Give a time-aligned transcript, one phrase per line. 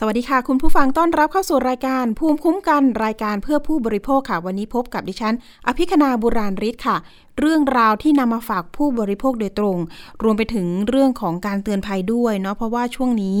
[0.00, 5.34] สวัสดีค่ะ คุณผู้ฟังต้อนรับเข้าสู่รายการภูมิคุ้มกันรายการเพื่อผู้บริโภคค่ะ วันนี้พบกับดิฉัน
[5.66, 6.96] อภิคณาบุราริศค่ะ
[7.38, 9.78] เรื่องราวที่นำมาฝากผู้บริโภคโดยตรง
[10.22, 13.38] รวมไปถึงเรื่องของการเตือนภัยด้วยเนาะเพราะว่าช่วงนี้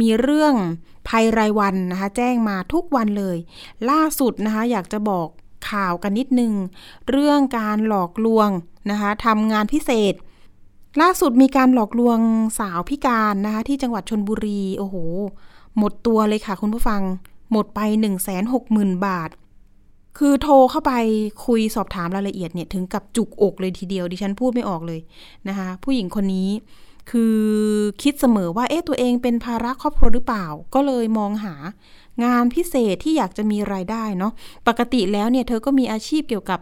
[0.00, 0.54] มีเรื่อง
[1.08, 3.36] ภัยรายวันนะคะ แจ้งมาทุกวันเลย
[3.90, 5.28] ล่าสุดนะคะ อยากจะบอก
[5.70, 6.52] ข่าวกันนิดนึง
[7.10, 8.48] เรื่องการหลอกลวง
[8.90, 10.14] นะคะทำงานพิเศษ
[11.00, 12.18] ล่าสุดมีการหลอกลวง
[12.58, 14.96] สาวพิการนะคะที่จังหวัดชนบุรีโอ้โห
[15.78, 17.02] หมดตัวเลยค่ะคุณผู้ฟัง
[17.52, 18.10] หมดไป 1 6 0
[18.50, 19.30] 0 0 0 บาท
[20.18, 20.92] คือโทรเข้าไป
[21.46, 25.00] คุยสอบถามรายละเอียดเนี่ยถึงกับจุกอกเลยทีเดียวดิฉันพูดไม่ออกเลย
[25.48, 26.50] นะคะ ผู้หญิงคนนี้
[27.10, 27.38] คือ
[28.02, 31.54] คิดเสมอว่าเอ๊ะตัวเองเป็นภาระครอบครัวหรือเปล่า ก็เลยมองหา
[32.24, 34.32] งานพิเศษที่อยากจะมีรายได้เนาะ
[34.68, 36.60] ปกติแล้วเนี่ยเธอก็มีอาชีพเกี่ยวกับ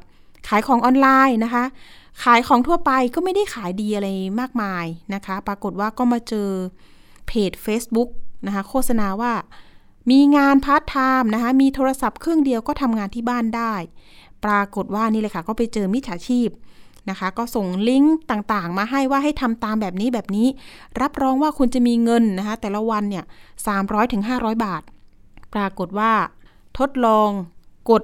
[0.48, 1.64] ขายของออนไลน์นะคะ
[2.24, 4.08] ขายของทั่วไปก็ไม่ได้ขายดีอะไร
[4.40, 6.48] มากมายนะคะ ปรากฏว่าก็มาเจอ
[7.26, 8.08] เพจ Facebook
[8.46, 9.32] นะคะโฆษณาว่า
[10.10, 13.74] มีงานพาร์ทไทม์นะคะมีโทรศัพท์เครื่องเดียวก็ทำงานที่บ้านได้
[14.44, 16.48] ปรากฏว่านี่เลยค่ะ ก็ไปเจอมิจฉาชีพ
[17.10, 20.46] นะคะ ก็ส่งลิงก์ต่างๆ มาให้ว่าให้ทำตามแบบนี้แบบนี้
[21.00, 23.24] รับรองว่าคุณจะมีเงินนะคะ แต่ละวันเนี่ย
[23.68, 24.82] 300ถึง500 บาท
[25.54, 26.12] ปรากฏว่า
[26.78, 27.30] ทดลอง
[27.90, 28.02] กด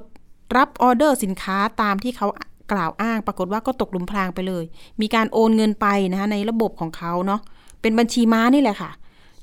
[0.57, 2.27] รับออเดอร์สินค้าตามที่เขา
[2.73, 4.65] กล่าวอ้าง ปรากฏว่าก็ตกหลุมพรางไปเลย
[5.01, 7.41] มีการโอนเงินไปนะคะในระบบของเขาเนาะ
[7.81, 8.91] เป็นบัญชีม้านี่แหละค่ะ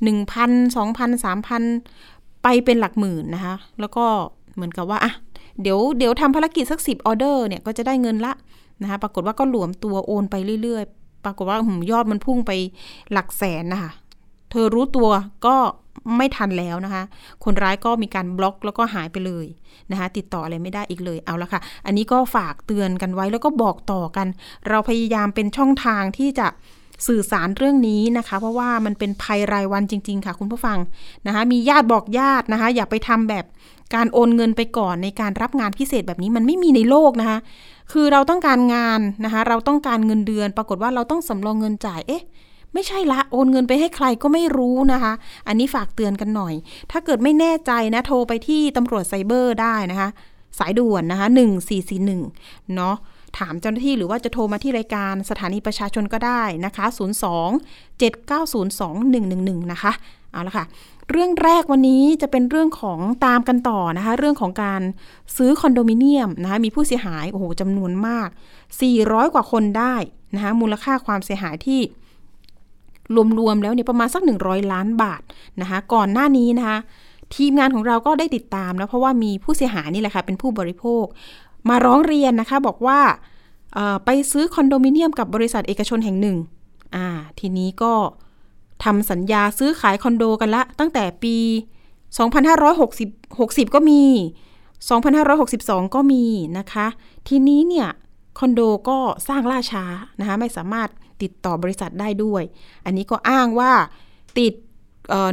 [0.04, 1.64] หนึ่งพันสองพันสามพัน
[2.44, 4.06] ไปเป็นหลักหมื่นนะคะ แล้วก็
[4.56, 5.12] เหมือนกับว่าอะ
[5.62, 8.34] เดี๋ยวเดี๋ยวทำภารกิจสักสิบออเดอร์เนี่ยก็จะได้เงินละ
[8.82, 12.52] นะคะ ปรากฏว่าก็หลวมตัวโอนไปเรื่อยๆ ปรากฏว่าหืมยอดมันพุ่งไป
[13.12, 13.92] หลักแสนนะคะ
[14.52, 15.10] เธอรู้ตัว
[15.46, 15.56] ก็
[16.18, 17.04] ไม่ทันแล้วนะคะ
[17.44, 19.46] คนร้ายก็มีการบล็อกแล้วก็หายไปเลย
[19.92, 24.28] นะคะ ติดต่ออะไรไม่ได้อีกเลย เอาละค่ะ อันนี้ก็ฝากเตือนกันไว้แล้วก็บอกต่อกัน
[24.70, 26.48] เราพยายามเป็นช่องทางที่จะ
[27.08, 30.78] สื่อสารเรื่องนี้นะคะ เพราะว่ามันเป็นภัยรายวันจริง ๆ ค่ะ คุณผู้ฟัง
[31.28, 33.46] นะคะมีญาติบอกญาตินะคะ อย่าไปทำแบบ
[33.96, 37.40] การโอนเงินไปก่อนในการรับงานพิเศษแบบนี้มันไม่มีในโลกนะคะ
[37.92, 42.24] คือเราต้องการงานนะคะ เราต้องการเงินเดือน ปรากฏว่าเราต้องสำรองเงินจ่ายเอ๊ะ
[42.74, 45.14] ไม่ใช่ละโอนเงินไปให้ใครก็ไม่รู้นะคะ
[45.48, 46.54] อันนี้ฝากเตือนกันหน่อย
[46.92, 50.10] ถ้าเกิดไม่แน่ใจนะโทรไปที่ตำรวจไซเบอร์ได้นะคะ
[50.60, 51.28] สายด่วนนะคะ
[52.00, 52.96] 1441 เนาะ
[53.38, 56.86] ถามเจ้าหน้าที่หรือว่าจะโทรมาที่รายการสถานีประชาชนก็ได้นะคะ
[57.46, 59.92] 02 790 2111 นะคะ
[60.32, 60.66] เอาละค่ะ
[61.12, 64.82] เรื่องแรกวันนี้จะเป็นเรื่องของตามกันต่อนะคะ เรื่องของการ
[65.38, 68.30] ซื้อคอนโดมิเนียมนะคะ มีผู้เสียหาย โอ้โหจำนวนมาก
[68.82, 69.96] 400 กว่าคนได้
[70.36, 71.82] นะคะ มูลค่าความเสียหายที่
[73.40, 75.22] รวมๆแล้วเนี่ยประมาณสัก 100 ล้านบาท
[75.62, 76.78] นะคะ ก่อนหน้านี้นะคะ
[77.36, 81.06] ทีมงานของเราก็ได้ติดตามแล้วเพราะว่ามีผู้เสียหายนี่แหละค่ะเป็นผู้บริโภค
[81.70, 83.00] มาร้องเรียนนะคะ บอกว่า
[84.06, 86.38] ไปซื้อคอนโดมิเนียมกับบริษัทเอกชนแห่งหนึ่ง
[86.96, 87.08] อ่า
[87.40, 87.94] ทีนี้ก็
[88.84, 91.36] ทำสัญญาซื้อขายคอนโดกันละ ตั้งแต่ปี
[92.58, 94.04] 2560 60 ก็มี
[94.80, 96.26] 2562 ก็มี
[96.58, 96.88] นะคะ
[97.28, 97.90] ทีนี้เนี่ย
[98.40, 98.98] คอนโดก็
[99.28, 99.84] สร้างล่าช้า
[100.20, 100.90] นะคะ ไม่สามารถ
[101.22, 102.44] ติดต่อบริษัทได้ด้วย
[102.86, 103.72] อันนี้ก็อ้างว่า
[104.40, 104.54] ติด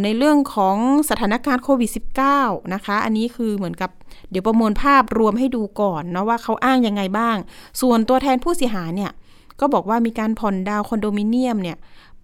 [0.05, 0.77] ในเรื่องของ
[1.11, 1.91] สถานการณ์โควิด
[2.33, 3.91] -19 นะคะ อันนี้คือเหมือนกับ
[4.31, 7.37] เดี๋ยวประมวลภาพรวมให้ดูก่อนเนาะว่าเขาอ้างยังไงบ้าง
[7.81, 9.13] ส่วนตัวแทนผู้เสียหายเนี่ย
[9.61, 11.77] ก็บอกว่ามีการผ่อนดาวคอนโดมิเนียมเนี่ย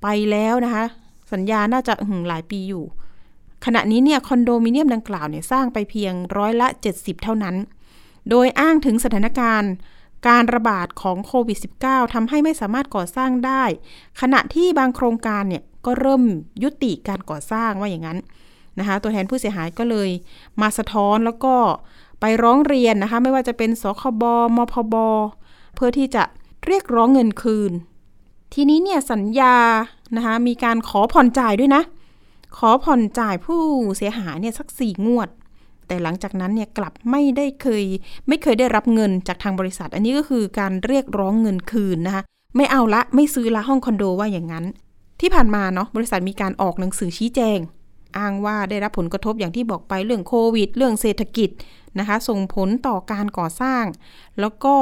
[0.03, 0.85] ไปแล้วนะคะ
[1.33, 2.85] สัญญาน่าจะหึงหลายปีอยู่
[3.65, 7.57] ขณะนี้เนี่ยคอนโดมิเนียมดังกล่าวเนี่ยสร้างไปเพียงร้อยละ 70 เท่านั้น
[8.31, 9.73] โดยอ้างถึงสถานการณ์
[10.29, 13.65] การระบาดของโควิด -19 ทำให้ไม่สามารถก่อสร้างได้
[14.21, 16.23] ขณะที่บางโครงการเนี่ยก็เริ่ม
[16.63, 18.19] ยุติการก่อสร้างว่าอย่างนั้น
[18.79, 20.11] นะคะตัวแทนผู้เสียหายก็เลย
[20.61, 21.55] มาสะท้อนแล้วก็
[22.21, 24.23] ไปร้องเรียนนะคะ ไม่ว่าจะเป็นสคบ
[24.57, 24.95] มพบ
[25.75, 26.23] เพื่อที่จะ
[26.67, 27.73] เรียกร้องเงินคืน
[28.55, 29.57] ทีนี้เนี่ยสัญญา
[30.17, 31.83] นะคะมีการขอผ่อนจ่ายด้วยนะ
[32.59, 33.61] ขอผ่อนจ่ายผู้
[33.97, 35.29] เสียหายเนี่ยสักสี่งวด
[35.87, 37.85] แต่หลังจากนั้นเนี่ยกลับไม่ได้เคย
[38.29, 42.23] ไม่เคยได้รับเงินจากทางบริษัท อันนี้ก็คือการเรียกร้องเงินคืนนะคะ
[42.57, 44.65] ไม่เอาละไม่ซื้อละห้องคอนโดว่าอย่างนั้น
[45.21, 47.59] ที่ผ่านมาเนาะบริษัทมีการออกหนังสือชี้แจง
[48.19, 51.51] อ้างว่าได้รับผลกระทบอย่างที่บอกไปเรื่องโควิด เรื่องเศรษฐกิจ
[51.99, 53.85] นะคะ ส่งผลต่อการก่อสร้าง
[54.41, 54.77] แล้วก็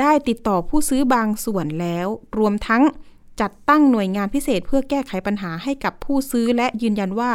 [0.00, 2.06] ได้ติดต่อผู้ซื้อบางส่วนแล้ว
[2.38, 2.82] รวมทั้ง
[3.40, 7.30] จัดตั้งหน่วยงานพิเศษเพื่อแก้ไขปัญหาให้กับผู้ซื้อและยืนยันว่า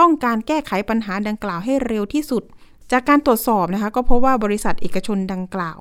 [0.00, 2.42] ต้องการแก้ไขปัญหาดังกล่าวให้เร็วที่สุด
[2.92, 5.78] จากการตรวจสอบนะคะ ก็พบว่าบริษัทเอกชนดังกล่าว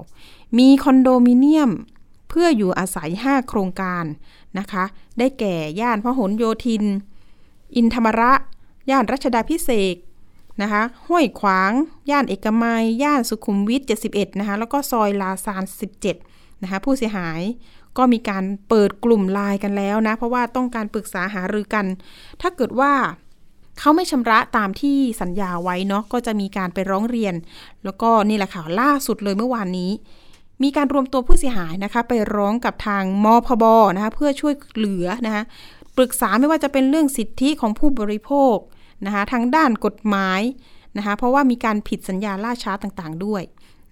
[0.58, 1.72] มีคอนโดมิเนียม
[2.30, 4.06] เพื่ออยู่อาศัย 5 โครงการ
[4.60, 4.84] นะคะ
[5.20, 6.84] ได้แก่ย่านพหลโยธิน
[7.76, 8.32] อินธรรมระ
[8.90, 9.96] ย่านรัชดาพิเศษ
[10.62, 11.72] นะคะห้วยขวาง
[12.10, 13.82] ย่านเอกมัย ย่านสุขุมวิท
[14.12, 15.64] 71 นะคะ แล้วก็ซอยลาซาน
[16.14, 17.42] 17 นะคะ ผู้เสียหาย
[17.98, 21.86] ก็มีการเปิดกลุ่มไลน์กันแล้วนะ เพราะว่าต้องการปรึกษาหารือกัน
[22.42, 22.94] ถ้าเกิดว่า
[23.80, 27.36] เขาไม่ชำระตามที่สัญญาไว้เนาะ ก็จะมีการไปร้องเรียน
[27.84, 29.92] แล้วก็นี่แหละค่ะล่าสุดเลยเมื่อวานนี้
[30.64, 33.66] มีการรวมตัวผู้เสียหายนะคะ ไปร้องกับทางมพบ
[33.96, 35.44] นะคะ เพื่อช่วยเหลือนะคะ
[35.98, 38.56] ปรึกษาไม่ว่าจะเป็นเรื่องสิทธิของผู้บริโภค
[39.06, 40.42] นะคะทางด้านกฎหมาย
[40.98, 43.44] นะคะเพราะว่ามีการผิดสัญญาล่าช้าต่างๆด้วย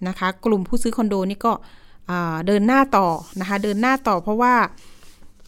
[0.07, 1.53] นะคะกลุ่มผู้ซื้อคอนโดนี่ก็
[2.47, 3.07] เดินหน้าต่อ
[3.39, 4.53] นะคะเดินหน้าต่อเพราะว่า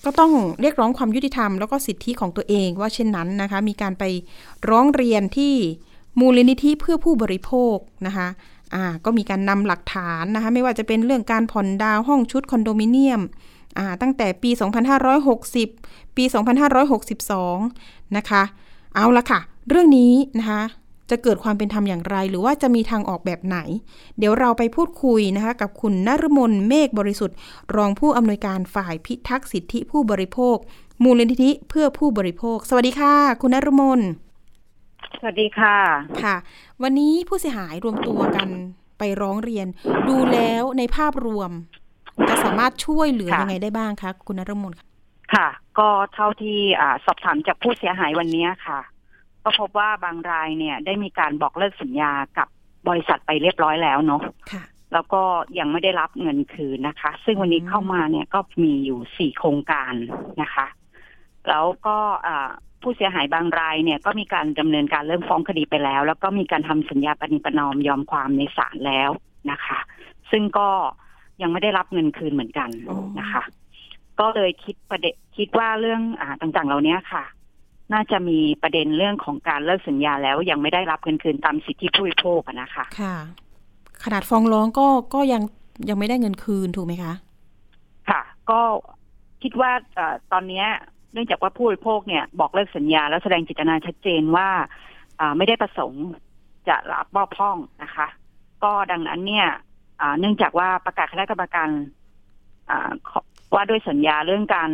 [0.06, 0.31] ก็ต้อง
[0.62, 4.04] เรียกร้องความยุติธรรมแล้วก็สิทธิของตัวเองว่าเช่นนั้นนะคะมีการไป
[4.69, 5.54] ร้องเรียนที่
[6.19, 7.75] มูลนิธิเพื่อผู้บริโภค
[8.07, 8.27] นะคะ
[8.75, 13.21] อ่าก็มีการนำหลักฐานนะคะไม่ว่าจะเป็นเรื่องการผ่อนดาวห้องชุดคอนโดมิเนียม
[13.77, 14.51] อ่าตั้งแต่ปี
[15.54, 16.24] 2560 ปี
[17.19, 18.44] 2562 นะคะ
[18.95, 19.39] เอาละค่ะ
[19.69, 20.63] เรื่องนี้นะคะ
[21.10, 23.57] จะเกิดความเป็นธรรมอย่างไร หรือว่าจะมีทางออกแบบไหน
[24.18, 27.38] เดี๋ยวเราไปพูดคุยนะคะกับคุณนรมนเมฆบริสุทธิ์
[27.75, 30.57] รองผู้อำนวยการฝ่ายพิทักษ์สิทธิผู้บริโภค
[31.04, 34.00] มูลนิธิเพื่อผู้บริโภค สวัสดีค่ะ คุณนรมน
[35.19, 35.77] สวัสดีค่ะ
[36.24, 36.36] ค่ะ
[36.83, 38.50] วันนี้ผู้เสียหายรวมตัวกัน
[39.00, 39.68] ไปร้องเรียน
[40.10, 41.51] ดูแล้วในภาพรวม
[42.30, 44.74] จะสามารถช่วยเหลือยังไงได้บ้างคะคุณนรมน
[45.33, 45.48] ค่ะ
[45.80, 46.60] ก็เท่าที่
[47.06, 48.80] สอบถามจากผู้เสียหายวันนี้ค่ะ
[49.44, 52.48] ก็พบว่าบางรายเนี่ยได้มีการบอกเลิกสัญญากับ
[52.88, 54.22] บริษัทไปเรียบร้อยแล้วเนาะ
[54.94, 55.22] แล้วก็
[55.60, 59.94] ยังไม่ได้รับเงินคืนนะคะ ซึ่งวันนี้เข้ามาเนี่ยก็มีอยู่สี่โครงการ
[60.42, 60.68] นะคะ
[61.50, 61.98] แล้วก็
[62.81, 69.10] ผู้เสียหายบางรายเนี่ยก็มีการดำเนินการเริ่มฟ้องคดีไปแล้ว แล้วก็มีการทำสัญญาปณิปนอมยอมความในศาลแล้ว
[69.51, 69.80] นะคะ
[70.31, 70.69] ซึ่งก็
[71.42, 72.69] ยังไม่ได้รับเงินคืนเหมือนกัน
[73.19, 73.44] นะคะ
[74.19, 77.24] ก็เลยคิดประเด็นคิดว่าเรื่องอ่าต่างๆ เหล่านี้ค่ะ
[77.94, 83.16] น่าจะมีประเด็นเรื่องของการเลิกสัญญาแล้วยังไม่ได้รับเงินคืนตามสิทธิผู้บริโภคนะคะ ค่ะ
[84.04, 85.42] ขนาดฟ้องร้องก็ก็ยัง
[85.90, 87.13] ยังไม่ได้เงินคืนถูกไหมคะ
[88.10, 88.62] ค่ะ ก็
[89.44, 90.00] คิดว่าอ
[90.31, 90.63] ตอนนี้
[91.13, 94.50] เนื่องจากว่าผู้บริโภคเนี่ยบอกเลิกสัญญา แล้วแสดงจิตนาชัดเจนว่า
[95.38, 96.06] ไม่ได้ประสงค์
[96.68, 98.07] จะรับมอบพ่องนะคะ
[98.63, 99.48] ก็ดังนั้นเนี่ย
[100.19, 101.69] เนื่องจากว่าประกาศคณะกรรมการ
[103.54, 104.72] ว่าด้วยสัญญาเรื่องการ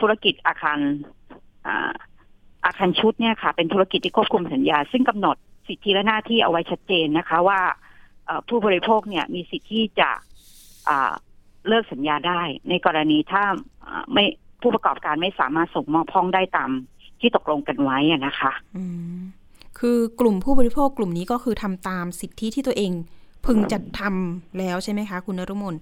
[0.00, 0.78] ธุรกิจอาคาร
[2.64, 5.36] อาคารชุดเนี่ยค่ะ เป็นธุรกิจที่ควบคุมสัญญา ซึ่งกำหนด
[5.68, 7.60] สิทธิและหน้าที่เอาไว้ชัดเจนนะคะ ว่า
[8.48, 10.10] ผู้บริโภคเนี่ยมีสิทธิที่จะ
[11.68, 13.42] เลิกสัญญาได้ ในกรณีถ้า
[14.12, 14.24] ไม่
[14.62, 16.70] ผู้ประกอบการไม่สามารถส่งมอบพ้องได้ตาม
[17.20, 18.52] ที่ตกลงกันไว้นะคะ
[19.78, 22.92] คือกลุ่มผู้บริโภคกลุ่มนี้ก็คือทำตามสิทธิที่ตัวเอง
[23.46, 25.74] พึงจัดทำแล้วใช่ไหมคะ คุณนรุมน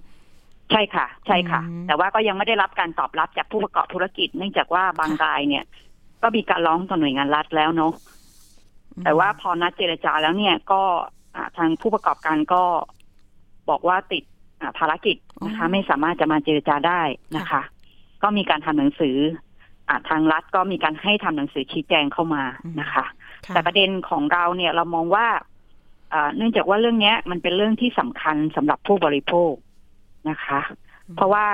[0.71, 5.63] ใช่ค่ะ ใช่ค่ะ แต่ว่าก็ยังไม่ได้รับการตอบรับจากผู้ประกอบธุรกิจ เนื่องจากว่าบางรายเนี่ย
[6.23, 7.93] ก็มีการร้องต่อหน่วยงานรัฐแล้วเนาะ
[9.03, 10.81] แต่ว่าพอนัดเจรจาแล้วเนี่ยก็
[11.57, 12.63] ทางผู้ประกอบการก็
[13.69, 14.23] บอกว่าติด
[14.77, 17.01] ภารกิจนะคะ ไม่สามารถจะมาเจรจาได้
[17.37, 17.61] นะคะ
[18.23, 19.17] ก็มีการทำหนังสือ
[19.89, 22.43] อทางรัฐก็มีการให้ทำหนังสือชี้แจงเข้ามา
[22.81, 23.05] นะคะ
[23.49, 25.27] แต่ประเด็นของเราเนี่ยเรามองว่า
[26.35, 29.53] เนื่องจากว่าเรื่องนี้มันเป็นเรื่องที่สำคัญสำหรับผู้บริโภค
[30.29, 30.59] นะคะ
[31.15, 31.45] เพราะว่า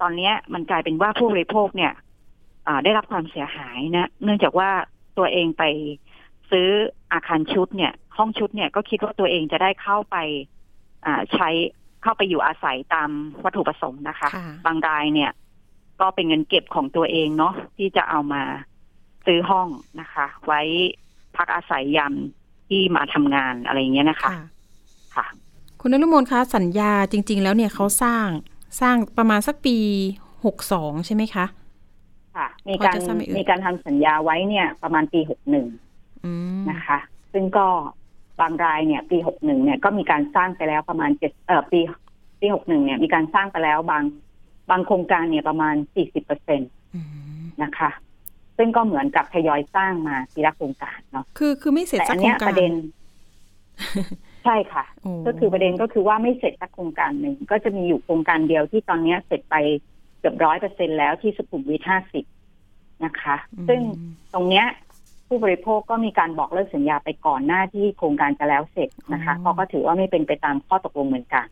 [0.00, 1.92] ตอนนี้มันกลายเป็นว่าผู้บริโภคเนี่ย
[2.84, 4.70] ได้รับความเสียหายนะ เนื่องจากว่า
[5.18, 5.64] ตัวเองไป
[6.50, 6.68] ซื้อ
[7.12, 10.16] อาคารชุดเนี่ย ห้องชุดเนี่ยก็คิดว่าตัวเองจะได้เข้าไป
[11.34, 11.48] ใช้
[12.02, 13.10] เข้าไปอยู่อาศัยตาม
[13.44, 14.28] วัตถุประสงค์นะคะ
[14.66, 15.30] บางรายเนี่ย
[16.00, 18.42] ก็เป็นเงินเก็บของตัวเองเนาะที่จะเอามา
[19.26, 19.68] ซื้อห้อง
[20.00, 20.60] นะคะ ไว้
[21.36, 22.14] พักอาศัยยาม
[22.68, 24.30] ที่มาทำงานอะไรเงี้ยนะคะ
[25.16, 25.26] ค่ะ
[25.80, 28.26] คุณนรุมนคะสัญญาจริง ๆ แล้วเนี่ยเขาสร้าง
[28.80, 29.76] สร้างประมาณสักปี
[30.44, 31.44] หกสองใช่ไหมคะ
[32.36, 32.96] ค่ะ มีการ
[33.36, 35.66] มีการทำสัญญาไว้เนี่ย ประมาณปีหกหนึ่ง
[36.70, 36.98] นะคะ
[37.32, 37.66] ซึ่งก็
[38.40, 41.80] บางรายเนี่ย ปีหกหนึ่งเนี่ยก็มีการสร้างไปแล้วประมาณเจ็ดเอ่อปี
[42.40, 44.04] ปีหกหนึ่งเนี่ย มีการสร้างไปแล้วบาง
[44.70, 46.66] บางโครงการเนี่ยประมาณสี่สิบเปอร์เซ็นต
[47.62, 47.90] นะคะ
[48.56, 52.72] ซึ่งก็เหมือนกับทยอยสร้างมาทีละโครงการเนาะคือคือไม่เสร็จสักโครงการประเด็น
[54.44, 54.84] ใช่ค่ะ
[55.26, 59.56] ก็คือประเด็นก็คือว่าไม่เสร็จสักโครงการหนึ่งก็จะมีอยู่โครงการเดียวที่ตอนนี้เสร็จไป
[59.95, 62.24] เกือบร้อยเปอร์เซ็นแล้วที่สุขุมวิทห้าสิบ
[63.04, 63.36] นะคะ
[63.68, 63.80] ซึ่ง
[64.34, 64.66] ตรงเนี้ย
[65.28, 71.46] ผู้บริโภคก็มีการบอกเลิกสัญญาไปก่อนหน้าที่โครงการจะแล้วเสร็จนะคะเพราะก็ถือว่าไม่เป็นไปตามข้อตกลงเหมือนกัน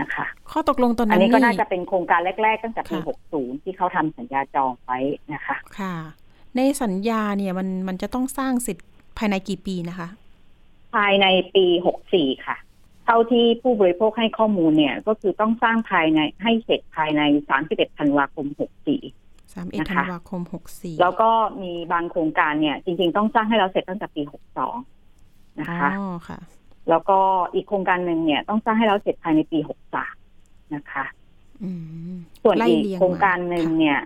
[0.00, 4.98] นะคะ ข้อตกลงตอนนั้นอันนี้ก็น่าจะเป็นโครงการแรก ๆ ตั้งแต่ปีหกศูนย์ที่เขาทำสัญญาจองไว้
[5.34, 5.94] นะคะ ค่ะ
[6.56, 8.78] ในสัญญาเนี่ยมันมันจะต้องสร้างเสร็จ
[9.18, 10.08] ภายในกี่ปีนะคะ
[10.94, 12.56] ภายในปีหกสี่ค่ะ
[13.10, 19.02] เท่าที่ผู้บริโภคให้ข้อมูลเนี่ย ก็คือต้องสร้างภายในให้เสร็จภายในสามสิบเอ็ดธันวาคมหกสี่
[19.54, 21.30] สามเอ็ดธันวาคมหกสี่แล้วก็
[21.62, 24.76] มีบางโครงการเนี่ย จริง ๆ ต้องสร้างให้เราเสร็จตั้งแต่ปีหกสอง
[25.60, 25.90] นะคะ
[26.90, 27.18] แล้วก็
[27.54, 30.14] อีกโครงการหนึ่งเนี่ย ต้องสร้างให้แล้วเสร็จภายในปีหกสาม
[30.74, 31.04] นะคะ
[32.42, 33.98] ส่วนอีกโครงการหนึ่งเนี่ย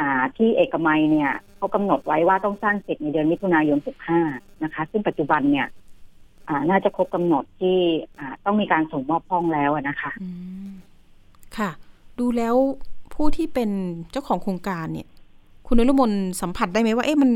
[0.00, 4.20] อ่า ที่เอกมัยเนี่ยเขากำหนดไว้ว่าต้องสร้างเสร็จในเดือนมิถุนายนสิบห้า
[4.64, 5.81] นะคะ ซึ่งปัจจุบันเนี่ยอ่า
[6.70, 7.78] น่าจะครบกำหนดที่
[8.18, 10.10] อ่าต้องมีการส่งมอบห้องแล้วนะคะ
[11.56, 11.70] ค่ะ
[12.18, 12.56] ดูแล้ว
[13.14, 13.70] ผู้ที่เป็น
[14.10, 15.08] เจ้าของโครงการเนี่ย
[15.66, 17.30] คุณนรมนสัมผัสได้ไหมว่า เอ๊ะมัน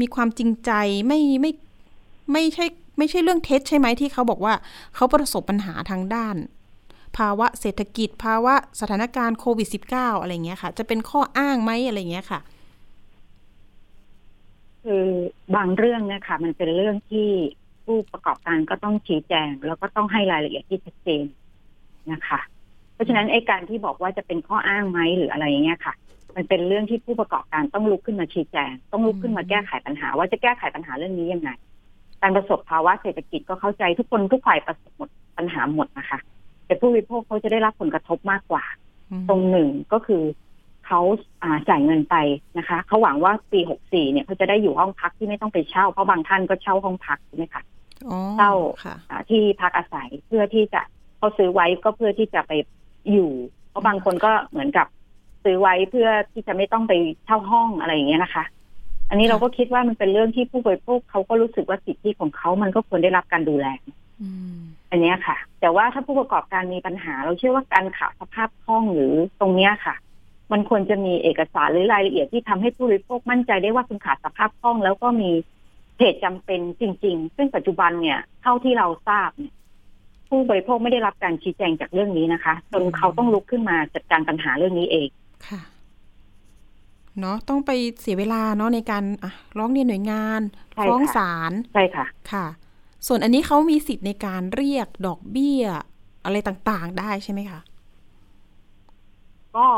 [0.00, 0.70] มีความจริงใจ
[1.06, 1.50] ไม่ไม่
[2.32, 2.66] ไม่ใช่
[2.98, 4.54] ไม่ใช่เรื่องเท็จใช่ไหมที่เขาบอกว่า
[4.94, 6.36] เขาประสบปัญหาทางด้าน
[7.16, 12.40] ภาวะเศรษฐกิจ ภาวะสถานการณ์โควิด -19 อะไรเงี้ยค่ะ จะเป็นข้ออ้างไหมอะไรเงี้ยค่ะ
[14.84, 15.06] คือ
[15.54, 17.28] บางเรื่องนะคะมันเป็นเรื่องที่
[17.84, 21.24] ผู้ประกอบการก็ต้องชี้แจง แล้วก็ต้องให้รายละเอียดที่ชัดเจน
[22.12, 22.40] นะคะ
[22.94, 25.94] เพราะฉะนั้นไอ้การที่บอกว่าจะเป็นข้ออ้างไหมหรืออะไรเงี้ยค่ะ
[26.36, 31.50] มันเป็นเรื่องที่ผู้ประกอบการต้องลุกขึ้นมาชี้แจง ต้องลุกขึ้นมาแก้ไขปัญหา ว่าจะแก้ไขปัญหาเรื่องนี้ยังไง
[32.22, 36.18] การประสบภาวะเศรษฐกิจก็เข้าใจทุกคนทุกฝ่ายประสบหมดปัญหาหมดนะคะ
[36.66, 38.64] แต่ผู้บริโภคเขาจะได้รับผลกระทบมากกว่า
[39.28, 40.22] ตรงหนึ่งก็คือ
[40.86, 41.00] เขา
[41.68, 42.16] จ่ายเงินไป
[42.58, 47.62] นะคะเขาหวังว่าปีหกสี่เนี่ยเขาจะได้อยู่ห้องพักที่ไม่ต้องไปเช่าเพราะบางท่านก็เช่าห้องพักใช่ไหมคะ
[48.36, 48.52] เช่า
[49.30, 50.80] ที่พักอาศัยเพื่อที่จะ
[51.18, 52.52] เขาซื้อไว้ก็เพื่อที่จะไป
[53.12, 53.30] อยู่
[53.70, 54.86] เพราะบางคนก็เหมือนกับ
[55.44, 56.92] ซื้อไว้เพื่อที่จะไม่ต้องไป
[57.24, 58.44] เช่าห้องอะไรอย่างเงี้ยนะคะ
[59.08, 63.66] อันนี้เราก็คิดว่ามันเป็นเรื่องที่ผู้บริโภคเขาก็รู้สึกว่าสิทธิของเขามันก็ควรได้รับการดูแล
[64.90, 69.94] อันนี้ค่ะ แต่ว่าถ้าผู้ประกอบการมีปัญหา เราเชื่อว่าการขาดสภาพคล่องหรือตรงเนี้ยค่ะ
[70.54, 75.30] มันควรจะมีเอกสารหรือรายละเอียดที่ทำให้ผู้บริโภคมั่นใจได้ว่าคุณขาดสภาพคล่อง แล้วก็มี
[75.98, 79.54] เหตุจำเป็นจริง ๆ ซึ่งปัจจุบันเนี่ย เท่าที่เราทราบเนี่ย
[80.28, 85.08] ผู้บริโภคไม่ได้รับการชี้แจงจากเรื่องนี้นะคะ จนเขาต้องลุกขึ้นมาจัดการปัญหาเรื่องนี้เอง
[85.48, 85.60] ค่ะ
[87.20, 87.70] เนาะต้องไป
[88.00, 89.04] เสียเวลาเนาะในการ
[89.58, 90.40] ร้องเรียนหน่วยงาน
[90.86, 92.46] ฟ้องศาลใช่ค่ะค่ะ
[93.06, 95.62] ส่วนอันนี้เขามีสิทธิ์ในการเรียกดอกเบี้ย
[96.24, 97.60] อะไรต่างๆได้ใช่ไหมคะ
[99.56, 99.68] ก็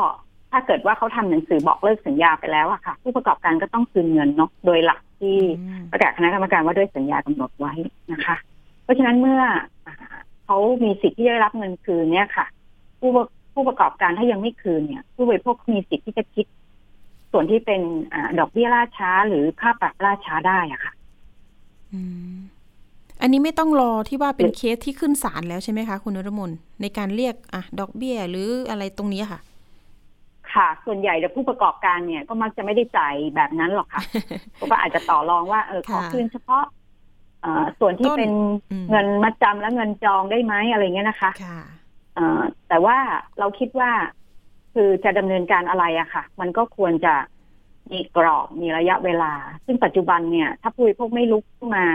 [0.51, 5.37] ถ้าเกิดว่าเขาทำหนังสือบอกเลิกสัญญาไปแล้วอะค่ะ ผู้ประกอบการก็ต้องคืนเงินเนาะโดยหลักที่
[5.91, 7.73] ประกาศคณะกรรมการว่าด้วยสัญญากำหนดไว้
[8.11, 8.35] นะคะ
[8.83, 9.41] เพราะฉะนั้นเมื่อ
[10.45, 12.45] เขามีสิทธิ์ที่จะได้รับเงินคืนเนี่ยค่ะ
[12.99, 13.09] ผู้
[13.53, 16.45] ผู้ประกอบการถ้ายังไม่คืนเนี่ย ผู้บริโภคมีสิทธิ์ที่จะคิด
[17.31, 17.81] ส่วนที่เป็น
[18.13, 20.93] อดอกเบี้ยล่าช้าหรือค่าปรับล่าช้าได้อะค่ะ
[23.21, 26.51] อันนี้ไม่ต้องรอที่ว่าเป็นเคสที่ขึ้นศาลแล้วใช่ไหมคะ คุณนรมน
[26.81, 29.39] ในการเรียกอะดอกเบี้ยหรืออะไรตรงนี้ค่ะ
[30.57, 34.01] ค่ะ ส่วนใหญ่แต่ผู้ประกอบการเนี่ยก็มักจะไม่ได้จ่ายแบบนั้นหรอกค่ะ
[34.71, 36.63] ก็อาจจะต่อรองว่าเออขอคืนเฉพาะ
[37.79, 38.31] ส่วนที่เป็น
[38.89, 41.31] เงินมัดจำและเงินจองได้ไหมอะไรเงี้ยนะคะ
[42.67, 42.97] แต่ว่า
[43.39, 43.91] เราคิดว่า
[44.73, 47.13] คือจะดำเนินการอะไรอะค่ะ มันก็ควรจะ
[47.91, 49.33] มีกรอบมีระยะเวลา
[49.65, 51.85] ซึ่งปัจจุบันเนี่ย ถ้าผู้บริโภคไม่ลุกขึ้นมา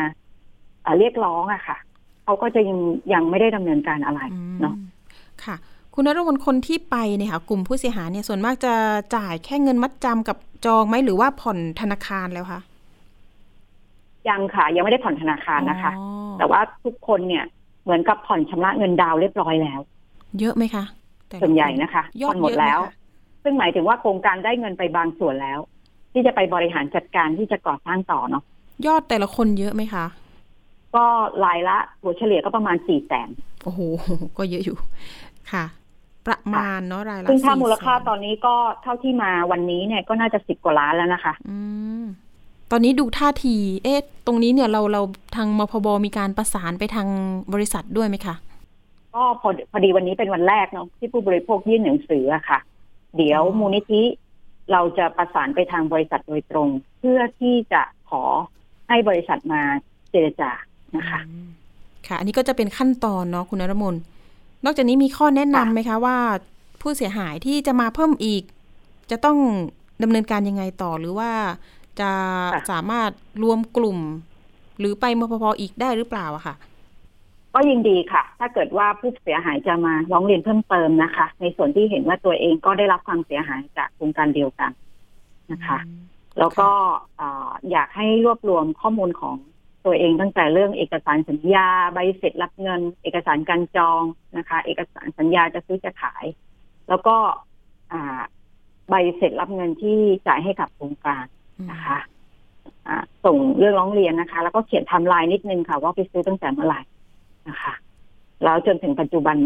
[0.98, 1.78] เรียกร้องอะค่ะ
[2.24, 2.78] เขาก็จะยัง
[3.12, 4.20] ยังไม่ได้ดำเนินการอะไร
[4.60, 4.74] เนาะ
[5.44, 5.56] ค่ะ
[5.94, 8.74] คุณนรมนคนที่ไปเนี่ยค่ะกลุ่มผู้เสียหายเนี่ยส่วนมากจะ
[9.16, 12.60] จ่ายแค่เงินมัดจำกับจองไหมหรือว่าผ่อนธนาคารแล้วคะ
[14.28, 15.92] ยังค่ะ ยังไม่ได้ผ่อนธนาคารนะคะ
[16.38, 17.44] แต่ว่าทุกคนเนี่ย
[17.84, 19.80] เหมือนกับผ่อนชำระเงินดาวเรียบร้อยแล้ว
[20.40, 20.84] เยอะไหมคะ
[21.42, 22.80] ส่วนใหญ่นะคะผ่อนหมดแล้ว
[23.42, 25.58] ซึ่งหมายถึงว่าโครงการได้เงินไปบางส่วนแล้ว
[26.12, 28.42] ที่จะไปบริหารจัดการที่จะก่อสร้างต่อเนาะ
[28.86, 30.04] ยอดแต่ละคนเยอะไหมคะ
[30.94, 31.04] ก็
[31.44, 33.28] รายละหัวเฉลี่ยก็ประมาณสี่แสน
[33.64, 33.80] โอ้โห
[34.38, 34.76] ก็เยอะอยู่
[35.52, 35.64] ค่ะ
[36.26, 41.56] ประมาณเนาะรายละซึ่งถ้ามูลค่าตอนนี้ก็เท่าที่มาวันนี้เนี่ยก็น่าจะสิบกว่าล้านแล้วนะคะ อื
[42.00, 42.02] ม
[42.70, 45.02] ตอนนี้ดูท่าที เอ๊ะ ตรงนี้เนี่ยเราเรา
[45.36, 47.08] ทางมพบมีการประสานไปทาง
[47.52, 48.34] บริษัทด้วยไหมคะ
[49.14, 52.58] ก็พอพอดีวันนี้เป็นวันแรกเนาะที่ผู้บริโภคยื่นหนังสืออะค่ะ
[53.16, 54.02] เดี๋ยวมูลนิธิ
[54.72, 58.22] เราจะประสานไปทางบริษัทโดยตรง เพื่อที่จะขอ
[58.88, 59.62] ให้บริษัทมา
[60.10, 60.50] เจรจา
[60.96, 61.20] นะคะ
[62.06, 63.94] ค่ะ อันนี้ก็จะเป็นขั้นตอนเนาะคุณนรมน
[64.64, 66.18] นอกจากนี้มีข้อแนะนำไหมคะว่า
[66.80, 68.42] ผู้เสียหายที่จะมาเพิ่มอีก
[69.10, 69.38] จะต้อง
[70.02, 71.30] ดำเนินการยังไงต่อหรือว่า
[72.00, 72.10] จะ
[72.70, 73.10] สามารถ
[73.42, 73.98] รวมกลุ่ม
[74.78, 76.54] หรือไปมพพอีกได้หรือเปล่าอะค่ะ
[77.54, 84.70] ก็ยินดีค่ะ ถ้าเกิดว่าผู้เสียหายจะมาร้องเรียนเพิ่มเติมนะคะ ในส่วนที่เห็นว่าตัวเองก็ได้รับความเสียหายจากโครงการเดียวกัน
[85.52, 85.78] นะคะ
[86.38, 86.70] แล้วก็
[87.70, 89.36] อยากให้รวบรวมข้อมูลของ
[89.84, 94.02] ตัวเองตั้งแต่เรื่องเอกสารสัญญาใบเสร็จรับเงิน เอกสารการจอง
[94.36, 96.24] นะคะ เอกสารสัญญาจะซื้อจะขาย
[96.88, 97.16] แล้วก็
[98.90, 101.24] ใบเสร็จรับเงินที่จ่ายให้กับโครงการ
[101.72, 101.98] นะคะ
[103.24, 106.80] ส่งเรื่องร้องเรียนนะคะ แล้วก็เขียนทำลายนิดนึงค่ะ ว่าไปซื้อตั้งแต่เมื่อไหร่
[107.48, 107.72] นะคะ
[108.44, 109.36] แล้วจนถึงปัจจุบัน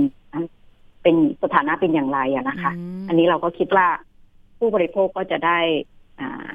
[1.02, 2.72] เป็นสถานะเป็นอย่างไรอะนะคะ
[3.08, 3.86] อันนี้เราก็คิดว่า
[4.58, 5.58] ผู้บริโภคก็จะได้
[6.20, 6.48] อ่า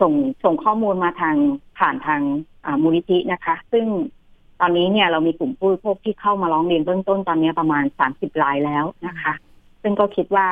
[0.00, 0.12] ส่ง
[0.44, 1.36] ส่งข้อมูลมาทาง
[1.78, 2.22] ผ่านทาง
[2.82, 3.86] มูลนิธินะคะ ซึ่ง
[4.60, 9.32] ตอนนี้เนี่ยเรามีกลุ่มผู้บริโภคที่เข้ามาร้องเรียนเบื้องต้นตอนนี้ประมาณสามสิบรายแล้วนะคะ
[9.82, 10.48] ซึ่งก็คิดว่า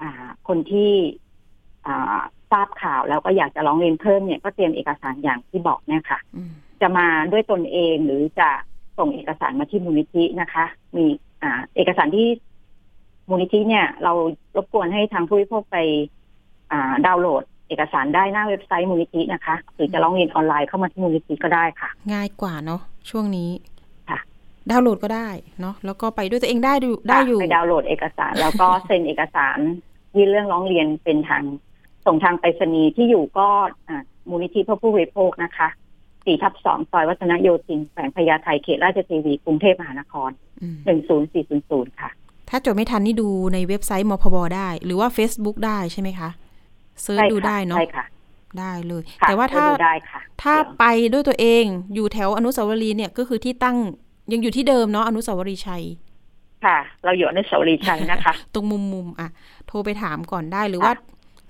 [0.00, 0.92] อ่าคนที่
[1.86, 2.18] อ่า
[2.50, 8.50] ทราบข่าวแล้วก็อยากจะร้องเรียนเพิ่มเนี่ยก็เตรียมเอกสารอย่างที่บอกเนี่ยค่ะอืมจะมาด้วยตนเองหรือจะ
[8.98, 10.64] ส่งเอกสารมาที่มูลนิธินะคะ
[10.96, 11.04] มี
[11.42, 12.28] อ่า เอกสารที่
[13.28, 14.12] มูลนิธิเนี่ย เรา
[14.56, 15.76] รบกวนให้ทางผู้บริโภคไป
[16.72, 23.50] อ่าดาวน์โหลด เอกสารได้หน้าเว็บไซต์มูลนิธินะคะ หรือจะร้องเรียนออนไลน์เข้ามาที่มูลนิธิก็ได้ค่ะ ง่ายกว่าเนาะช่วงนี้
[24.10, 24.18] ค่ะ
[24.70, 25.28] ดาวน์โหลดก็ได้
[25.60, 29.58] เนาะแล้วก็ไปด้วยตัวเองได้ดูได้อยู่ไปดาวน์โหลดเอกสาร แล้วก็เซ็นเอกสาร
[30.16, 31.42] ยื่นเรื่องร้องเรียนเป็นทาง
[32.06, 33.48] ส่งทางไปรษณีย์ที่อยู่ก็
[33.88, 35.68] อ่ามูลนิธิเพื่อผู้บริโภคนะคะ
[36.24, 40.30] สี่ทับสองซอยวัฒนโยธินแขวงพญาไทเขตราชเทวีกรุงเทพมหานคร
[40.62, 42.10] อืมหนึ่งศูนย์สี่ศูนย์ศูนย์ค่ะ
[42.50, 48.04] ถ้าจดไม่ทันนี่ดูในเว็บไซต์มพบได้ หรือว่า Facebook ได้ใช่ไหมคะ search ใช่ดูค่ะได้เนาะใช่ค่ะ
[48.58, 51.64] ได้เลยค่ะแต่ว่าถ้าไปดูได้ค่ะถ้าเดี๋ยวไปด้วยตัวเอง
[51.94, 53.76] อยู่แถวอนุสาวรีย์เนี่ยก็คือที่ตั้ง
[54.32, 55.84] ยังอยู่ที่เดิมเนาะอนุสาวรีย์ชัย
[56.64, 59.28] ค่ะ เราอยู่อนุสาวรีย์ชัยนะคะ ตรงมุมมุมๆอะ
[59.66, 60.92] โทรไปถามก่อนได้หรือว่า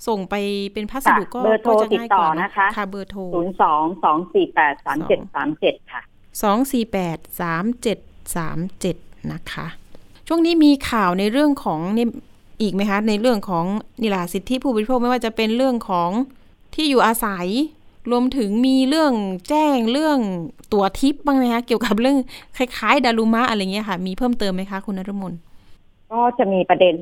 [0.09, 0.35] ส่งไป
[0.73, 6.03] เป็นพัสดุก็เบอร์โทรก็จะติดง่ายต่กอว่าเนอะนะคะค่ะเบอร์โทรศูนย์สองสองสี่แปดสามเจ็ดสามเจ็ดค่ะ
[6.43, 7.99] สองสี่แปดสามเจ็ด
[8.37, 8.97] สามเจ็ด
[9.33, 9.67] นะคะ
[10.29, 12.09] ช่วงนี้มีข่าวในเรื่องของเนี่ย
[12.61, 13.65] อีกไหมคะ ในเรื่องของ
[14.01, 16.11] นี่แหละสิทธิผู้บริโภคไม่ว่าจะเป็นเรื่องของ
[16.75, 17.47] ที่อยู่อาศัย
[18.11, 19.13] รวมถึงมีเรื่อง
[19.49, 20.19] แจ้งเรื่อง
[20.73, 22.17] ตั๋วทิปบ้างไหมคะเกี่ยวกับเรื่อง
[22.57, 25.33] คล้ายๆ ดารุมะอะไรเงี้ยค่ะ มีเพิ่มเติมไหมคะคุณนรมน
[26.13, 26.95] ก็จะมีประเด็น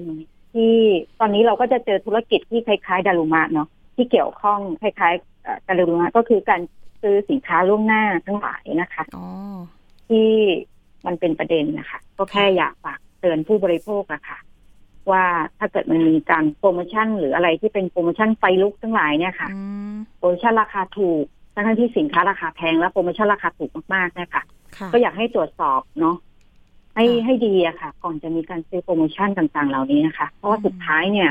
[0.54, 0.74] ที่
[1.20, 6.60] ตอนนี้เราก็จะเจอธุรกิจที่คล้ายๆ ดารุมะเนาะที่เกี่ยวข้องคล้ายๆเอ่อดารุมะก็คือการ
[7.02, 9.26] ซื้อสินค้าล่วงหน้าทั้งหลายนะคะอ๋อ
[10.08, 10.28] ที่
[11.06, 14.38] มันเป็นประเด็นนะคะ ก็แค่อยากฝากเตือนผู้บริโภคอะค่ะ
[15.12, 15.24] ว่า
[15.58, 19.60] ถ้าเกิดมันมีการโปรโมชั่น หรืออะไรที่เป็นโปรโมชั่นไฟลุกทั้งหลายเนี่ยค่ะอื
[19.92, 24.42] มโปรโมชั่นราคาถูกทั้งๆที่สินค้าราคาแพงและโปรโมชั่นราคาถูกมากๆเนี่ยค่ะ
[24.76, 26.16] ค่ะก็อยากให้ตรวจสอบเนาะ
[26.94, 31.30] ให้ค่ะให้ดีอะค่ะ ก่อนจะมีการซื้อโปรโมชั่นต่างๆ เหล่านี้นะคะ เพราะว่าอืมสุดท้ายเนี่ย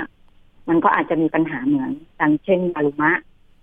[0.70, 3.12] มันก็อาจจะมีปัญหาเหมือนดังเช่นดารุมะ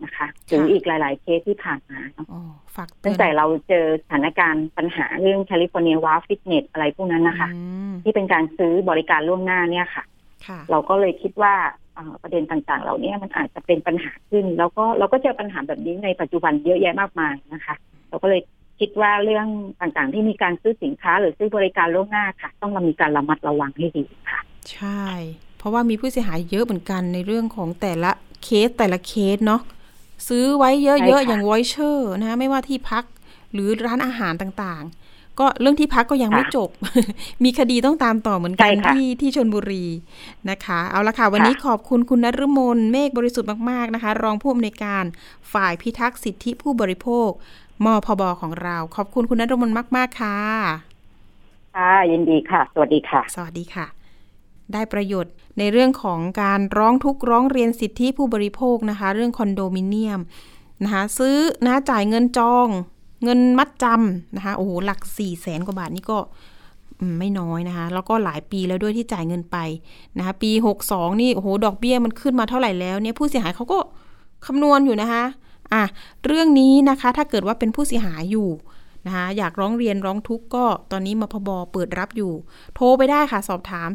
[0.04, 2.40] นะคะหรือค่ะอีกหลาย ๆ เคสที่ผ่านมาเนอะอ๋อ
[2.76, 10.04] ฝากเตืตั้งแต่เราเจอสถานการณ์ปัญหาเรื่องแคลิฟอร์เนียว้าวฟิตเนสอะไรพวกนั้นนะคะอืมที่เป็นการซื้อบริการล่วงหน้าเนี่ยค่ะ
[10.46, 11.54] ค่ะเราก็เลยคิดว่า
[11.94, 17.74] เอ่อประเด็นต่างๆ เหล่านี้มันอาจจะเป็นปัญหาขึ้น แล้วก็เราก็เจอปัญหาแบบนี้ในปัจจุบันเยอะแยะมากมายนะคะ
[18.10, 18.40] เราก็เลย
[18.80, 19.46] คิดว่าเรื่อง
[19.80, 24.40] ต่างๆ ที่มีการซื้อสินค้า หรือซื้อบริการล่วงหน้าค่ะ ต้องมีการระมัดระวังให้ดีค่ะ
[24.72, 25.02] ใช่
[25.58, 28.10] เพราะว่ามีผู้เสียหายเยอะเหมือนกันในเรื่องของแต่ละ
[28.44, 29.60] เคสแต่ละเคสเนาะ
[30.28, 33.04] ซื้อไว้เยใช่อะๆค่ะอย่างวอยเชอร์นะคะไม่ว่าที่พัก
[33.52, 36.70] หรือร้านอาหารต่างๆ ก็เรื่องที่พักก็ยังไม่จบ
[37.44, 39.85] มีคดีต้องตามต่อเหมือนกันใช่ค่ะที่ที่ชนบุรี
[40.50, 45.04] นะคะ เอาละค่ะ วันนี้ค่ะขอบคุณคุณนฤมลเมฆบริสุทธิ์มากๆนะคะ รองผู้อำนวยการ
[45.52, 47.30] ฝ่ายพิทักษ์สิทธิผู้บริโภค
[47.85, 50.38] มพบของเรา ขอบคุณคุณนฤมลมาก ๆ ค่ะ
[51.76, 53.87] ค่ะยินดีค่ะ สวัสดีค่ะ สวัสดีค่ะ
[54.72, 60.20] ได้ประโยชน์ ในเรื่องของการร้องทุกข์ร้องเรียนสิทธิผู้บริโภคนะคะ เรื่องคอนโดมิเนียม
[60.84, 61.36] นะคะซื้อ
[61.66, 62.68] นะจ่ายเงินจอง
[63.24, 66.18] เงินมัดจำนะคะโอ้โหหลักสี่แสนกว่าบาทนี่ก็
[67.18, 69.56] ไม่น้อยนะคะ แล้วก็หลายปีแล้วด้วยที่จ่ายเงินไป
[70.18, 70.50] นะคะปี
[70.86, 73.78] 62 นี่โอ้โหดอกเบี้ยมันขึ้นมาเท่าไหร่แล้วเนี่ยผู้เสียหายเขาก็
[74.46, 75.24] คำนวณอยู่นะคะ
[75.72, 75.82] อะ
[76.26, 78.48] เรื่องนี้นะคะถ้าเกิดว่าเป็นผู้เสียหายอยู่
[79.06, 82.32] นะคะอยากร้องเรียนร้องทุกข์ก็ตอนนี้มพบเปิดรับอยู่
[82.74, 83.88] โทรไปได้ค่ะสอบถาม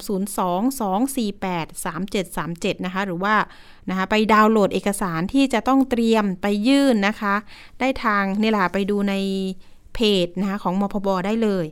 [2.75, 3.35] 022483737 นะคะ หรือว่า
[3.89, 7.35] นะคะไปดาวน์โหลดเอกสารที่จะต้องเตรียมไปยื่นนะคะ
[7.79, 9.13] ได้ทางนี่แหละไปดูใน
[9.95, 11.65] เพจนะคะของมพบได้เลย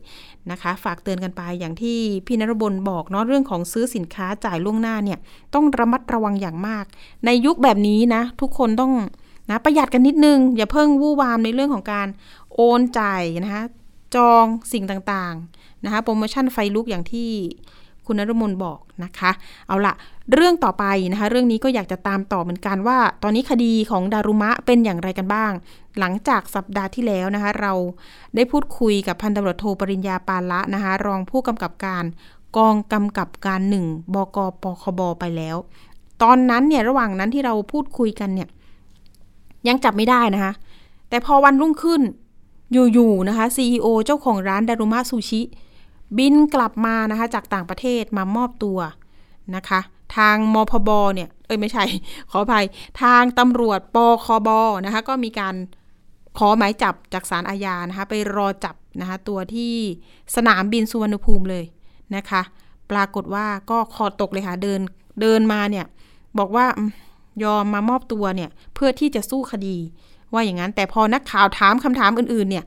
[0.51, 5.19] นะคะ ฝากเตือนกันไปอย่างที่พี่นรบลบอกเนาะเรื่องของซื้อสินค้าจ่ายล่วงหน้าเนี่ย
[5.53, 6.85] ต้องระมัดระวังอย่างมาก
[7.25, 8.93] ในยุคแบบนี้นะ ทุกคนต้อง
[9.49, 12.07] นะประหยัดกันนิดนึง อย่าเพิ่งวู่วามในเรื่องของการ
[12.55, 13.63] โอนจ่ายนะคะ
[14.15, 17.31] จองสิ่งต่างๆนะคะโปรโมชั่นไฟลุกอย่างที่
[18.05, 19.31] คุณนรมนบอกนะคะ
[19.67, 19.93] เอาละ
[20.33, 25.51] เรื่องต่อไปนะคะ เรื่องนี้ก็อยากจะตามต่อเหมือนกันว่า ตอนนี้คดีของดารุมะเป็นอย่างไรกันบ้าง
[25.99, 27.73] หลังจากสัปดาห์ที่แล้วนะคะ เรา
[28.35, 32.05] ได้พูดคุยกับพันตำรวจโทปริญญาปาละนะคะ รองผู้กำกับการ
[32.57, 35.57] กองกำกับการหนึ่งบกปคบไปแล้ว
[36.23, 38.49] ตอนนั้นเนี่ยระหว่างนั้นที่เราพูดคุยกันเนี่ย
[39.67, 40.53] ยังจับไม่ได้นะคะ
[41.09, 42.01] แต่พอวันรุ่งขึ้น
[42.93, 45.41] อยู่ๆนะคะ CEO เจ้าของร้านดารุมะซูชิ
[46.17, 48.79] บินกลับมานะคะจากต่างประเทศมามอบตัว
[49.55, 49.79] นะคะ
[50.17, 51.83] ทางมพบเนี่ย เอ้ยไม่ใช่
[52.31, 52.65] ขออภัย
[53.01, 54.49] ทางตำรวจปคบ
[54.85, 55.55] นะคะ ก็มีการ
[56.37, 59.73] ขอหมายจับจากศาลอาญานะคะ ไปรอจับนะคะตัวที่
[60.35, 61.65] สนามบินสุวรรณภูมิเลย
[62.15, 62.41] นะคะ
[62.91, 64.81] ปรากฏว่าก็คอตกเลยค่ะ เดิน
[65.21, 65.85] เดินมาเนี่ย
[66.37, 66.65] บอกว่า
[67.43, 69.77] ยอมมามอบตัวเนี่ย เพื่อที่จะสู้คดี
[70.33, 72.65] ว่าอย่างนั้นแต่พอนักข่าวถามคำถามอื่น ๆ เนี่ย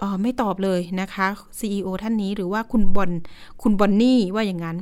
[0.00, 1.26] ออไม่ตอบเลยนะคะ
[1.58, 3.10] CEO ท่านนี้หรือว่าคุณบอล
[3.62, 4.76] คุณบอนนี่ว่าอย่างนั้น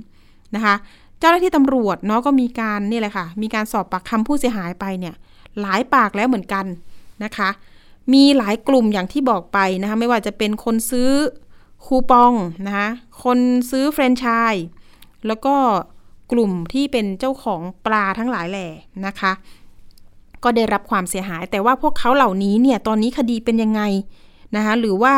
[0.54, 0.74] นะคะ
[1.18, 5.14] เจ้าหน้าที่ตำรวจเนาะก็มีการนี่แหละค่ะ มีการสอบปากคำผู้เสียหายไปเนี่ย
[5.60, 6.66] หลายปากแล้วเหมือนกัน
[7.24, 7.48] นะคะ
[8.12, 11.10] มีหลายกลุ่มอย่างที่บอกไปนะคะ ไม่ว่าจะเป็นคนซื้อ
[11.84, 12.32] คูปอง
[12.66, 12.88] นะคะ
[13.24, 13.38] คน
[13.70, 14.64] ซื้อแฟรนไชส์
[15.26, 15.54] แล้วก็
[16.32, 18.68] กลุ่มที่เป็นเจ้าของปลาทั้งหลายแหล่
[19.06, 19.32] นะคะ
[20.44, 23.82] ก็ได้รับความเสียหาย แต่ว่าพวกเขาเหล่านี้เนี่ยตอนนี้คดีเป็นยังไง
[24.56, 25.14] นะคะหรือว่า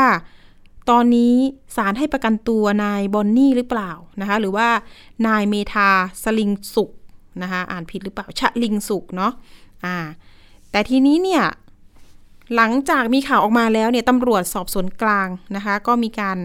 [0.91, 1.35] ตอนนี้
[1.77, 4.69] ศาลให้ประกันตัวนายบอนนี่หรือเปล่านะคะหรือว่า
[5.27, 5.89] นายเมธา
[6.23, 6.91] สลิงสุก
[7.43, 9.33] นะคะอ่านผิดหรือเปล่าชะลิงสุกเนาะ
[9.85, 9.97] อ่า
[10.71, 11.43] แต่ทีนี้เนี่ย
[12.57, 16.39] หลังจากมีข่าวออกมาแล้วเนี่ยตำรวจสอบสวนกลางนะคะก็มีการ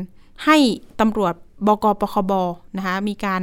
[0.45, 0.57] ให้
[0.99, 1.33] ตำรวจ
[1.67, 2.31] บกปคบ
[2.77, 3.41] นะคะมีการ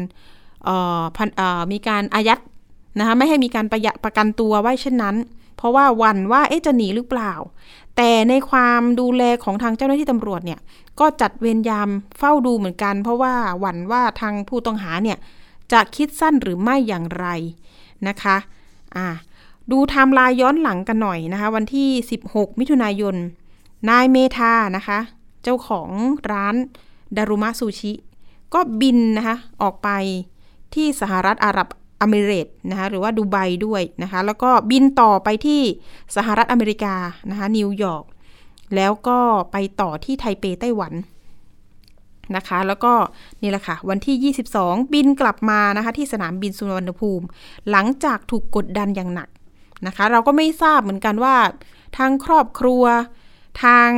[1.72, 2.38] มีการอายัด
[2.98, 5.16] นะคะไม่ให้มีการประยะประกันตัวไว้เช่นนั้น
[5.56, 7.32] เพราะว่าวันว่าเอ๊ะจะหนีหรือเปล่า
[7.96, 10.60] แต่ในความดูแลของทางเจ้าหน้าที่ตำรวจเนี่ย
[11.00, 15.18] ก็จัดเวรยามเฝ้าดูเหมือนกัน เพราะว่าหวั่นว่าทางผู้ต้องหาเนี่ย
[15.72, 17.26] จะคิดสั้นหรือไม่อย่างไร
[18.08, 18.36] นะคะ
[18.96, 19.08] อ่า
[19.70, 21.88] ดูไทม์ไลน์ย้อนหลังกันหน่อยนะคะ วันที่
[22.26, 23.14] 16 มิถุนายน
[23.88, 24.98] นายเมธานะคะ
[25.42, 25.90] เจ้าของ
[26.30, 26.54] ร้าน
[27.16, 27.92] ดารุมะซูชิ
[28.54, 29.88] ก็บินนะคะ ออกไป
[30.74, 31.68] ที่สหรัฐอาหรับ
[32.02, 33.36] เอมิเรตส์นะคะหรือว่าดูไบ
[33.66, 35.62] ด้วยนะคะ แล้วก็บินต่อไปที่
[36.16, 36.94] สหรัฐอเมริกา
[37.30, 38.04] นะคะนิวยอร์ก
[38.76, 39.18] แล้วก็
[39.52, 40.92] ไปต่อที่ไทเปไต้หวัน
[42.36, 42.92] นะคะ แล้วก็
[43.42, 47.26] นี่แหละค่ะ วันที่ 22 บินกลับมานะคะที่สนามบินสุวรรณภูมิ
[47.70, 49.28] หลังจากถูกกดดันอย่างหนัก
[49.86, 51.36] นะคะ เราก็ไม่ทราบเหมือนกันว่า
[51.98, 52.84] ทางครอบครัว
[53.64, 53.90] ทาง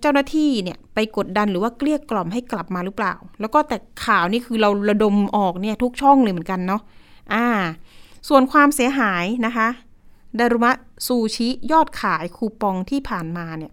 [0.00, 6.82] เจ้าหน้าที่เนี่ยไปกดดันหรือว่าเกลี้ยกล่อมให้กลับมาหรือเปล่า แล้วก็แต่ข่าวนี่คือเราระดมออกเนี่ยทุกช่องเลยเหมือนกันเนาะ
[7.32, 7.46] อ่า
[8.28, 9.68] ส่วนความเสียหายนะคะ
[10.38, 10.72] ดารุมะ
[11.06, 13.72] ซูชิยอดขายคูปองที่ผ่านมาเนี่ย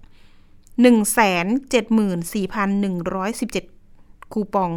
[0.82, 3.66] หนึ่งแสนเจ็ดหมื่นสี่พันหนึ่งร้อยสิบเจ็ด
[4.34, 4.72] คูปอง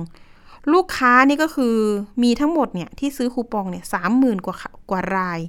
[0.73, 1.77] ลูกค้านี่ก็คือ
[2.23, 4.57] มีทั้งหมดเนี่ยที่ซื้อคูปองเนี่ยสามหมื่นกว่า
[4.91, 5.41] กว่าราย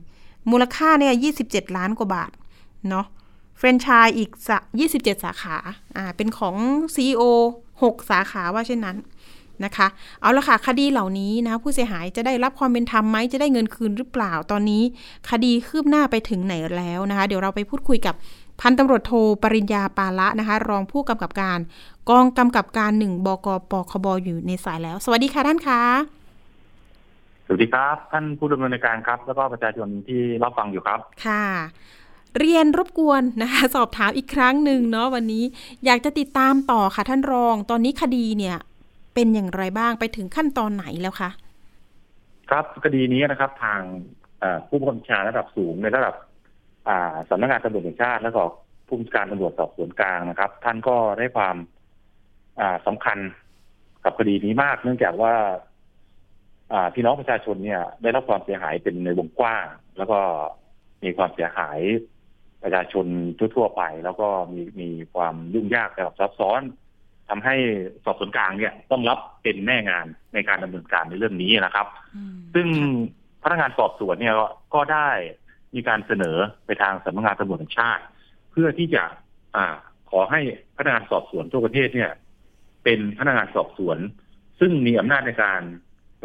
[0.52, 2.32] มูลค่าเนี่ยยี่สิบเจ็ดล้านกว่าบาท
[2.90, 3.06] เนาะ
[3.58, 4.30] เฟรนชชายอีก
[4.80, 5.58] ยี่สิบเจ็ดสาขา
[5.98, 6.56] อ่า เป็นของ
[6.96, 7.24] CEO
[7.84, 8.98] หกสาขาว่าเช่นนั้น
[9.66, 9.88] นะคะ
[10.22, 14.84] เอาละค่ะ คดีเหล่านี้นะผู้เสียหายจะได้รับความเป็นธรรมไหมจะได้เงินคืนหรือเปล่าตอนนี้
[15.30, 18.16] คดีคืบหน้าไปถึงไหนแล้วนะคะ เดี๋ยวเราไปพูดคุยกับ
[18.62, 21.60] พันตำรวจโทปริญญาปาละนะคะ รองผู้กำกับการ
[22.10, 25.82] กองกำกับการหนึ่งบกปคบอยู่ในสายแล้ว สวัสดีค่ะท่านคะ
[27.46, 31.46] สวัสดีครับ ท่านผู้ดำเนินการครับ แล้วก็ประชาชนที่รับฟังอยู่ครับค่ะ
[32.38, 35.44] เรียนรบกวนนะคะสอบถามอีกครั้งหนึ่งเนาะวันนี้
[35.86, 38.58] อยากจะติดตามต่อค่ะท่านรอง ตอนนี้คดีเนี่ย
[39.18, 41.30] เป็นอย่างไรบ้างไปถึงขั้นตอนไหนแล้วคะ
[42.50, 43.82] ครับคดีนี้นะครับ ทาง
[44.68, 46.16] ผู้บัญชาระดับสูงในระดับ
[47.30, 48.44] สำนักงานตำรวจแห่งชาติและก็
[48.88, 51.56] ผู้บัญชาการตำรวจสอบสวนกลางนะครับ ท่านก็ได้ความ
[52.88, 53.18] สำคัญ
[54.04, 55.34] กับคดีนี้มาก เนื่องจากว่า
[56.94, 59.66] พี่น้องประชาชนเนี่ย ได้รับความเสียหายเป็นในวงกว้าง
[59.98, 60.20] แล้วก็
[61.04, 61.80] มีความเสียหาย
[62.64, 63.06] ประชาชน
[63.56, 66.62] ทั่วๆไป แล้วก็มีมีความยุ่งยากแบบซับซ้อน
[67.30, 67.56] ทำให้
[68.06, 71.88] สอบสวนกลางเนี่ยต้องรับเป็นแม่งานในการดำเนินการในเรื่องนี้นะครับ
[72.54, 72.68] ซึ่ง
[73.44, 74.36] พนักงานสอบสวนเนี่ย
[74.74, 75.10] ก็ได้
[75.76, 78.04] มีการเสนอไปทางสำนักงานตำรวจแห่งชาติ
[78.52, 79.04] เพื่อที่จะ
[79.56, 79.76] อ่า
[80.10, 80.42] ขอให้
[80.78, 82.12] พนักงานสอบสวนทั่วประเทศเนี่ย
[82.84, 83.98] เป็นพนักงานสอบสวน
[84.60, 85.62] ซึ่งมีอำนาจในการ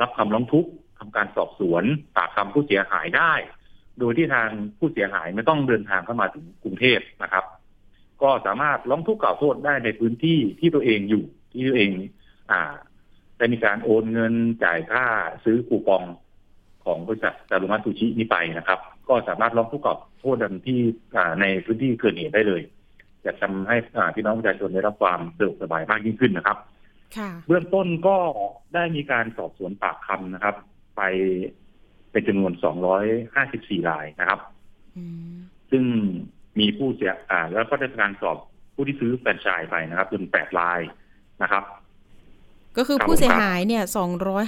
[0.01, 1.85] รับคำร้องทุกข์ทำการสอบสวน
[2.17, 3.33] ปากคำผู้เสียหายได้
[3.99, 7.45] โดยที่ทางผู้เสียหายไม่ต้องเดินทางเข้ามาถึงกรุงเทพนะครับ
[8.23, 11.91] ก็สามารถร้องทุกข์กล่าวโทษได้ในพื้นที่ที่ตัวเองอยู่ที่ตัวเอง
[12.51, 12.61] อ่า
[13.39, 15.07] ได้มีการโอนเงินจ่ายค่า
[15.45, 16.03] ซื้อคูปอง
[16.85, 20.81] ของบริษัทดารุมาซูชินี้ไปนะครับ ก็สามารถร้องทุกข์กล่าวโทษดันที่
[21.41, 22.63] ในพื้นที่เกิดเหตุได้เลย
[23.25, 23.77] จะทำให้
[24.15, 26.59] พี่น้องประชาชนได้รับความสะดวกสบายมากยิ่งขึ้นนะครับ
[27.47, 28.17] เบื้องต้นก็
[28.75, 30.57] ได้มีการสอบสวนปากคำนะครับ
[30.97, 31.03] ไป
[32.11, 32.53] เป็นจำนวน
[33.21, 34.41] 254รายนะครับ
[35.71, 35.85] ซึ่ง
[36.59, 38.37] มีผู้เสียอ่าแล้วก็ได้การสอบ
[38.75, 40.81] ผู้ที่ซื้อแฟรนไชส์ไปนะครับจน8ราย
[41.43, 41.65] นะครับ
[42.77, 43.83] ก็คือผู้เสียหายเนี่ย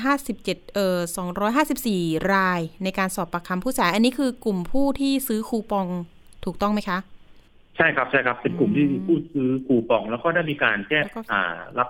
[0.04, 0.98] 257เอ่อ
[1.64, 5.86] 254รายในการสอบปากคำผู้เสียหายอันนี้คือกลุ่มผู้ที่ซื้อคูปอง
[6.44, 6.98] ถูกต้องไหมคะ
[7.76, 11.42] ใช่ครับใช่ครับ เป็นกลุ่มที่ผู้ซื้อคูปอง แล้วก็ได้มีการแจ้งอ่า
[11.78, 11.88] รับ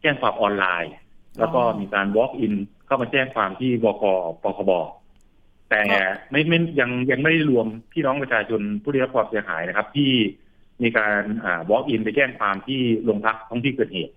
[0.00, 0.92] แจ้งความออนไลน์
[1.38, 2.54] แล้วก็มีการ walk in
[2.86, 4.04] เข้ามาแจ้งความที่บก
[4.42, 4.70] ปคบ
[5.70, 5.82] แต่
[6.30, 10.10] ไม่ไม่ยังยังไม่ได้รวมพี่น้องประชาชนผู้ได้รับความเสียหายนะครับ ที่
[10.82, 14.14] มีการอ่า walk in ไปแจ้งความที่โรงพักท้องที่เกิดเหตุ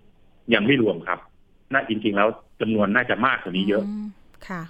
[0.54, 1.20] ยังไม่รวมครับ
[1.72, 2.30] น่าจริง ๆ แล้ว
[2.62, 3.84] จำนวนน่าจะมากกว่านี้เยอะ
[4.48, 4.62] ค่ะ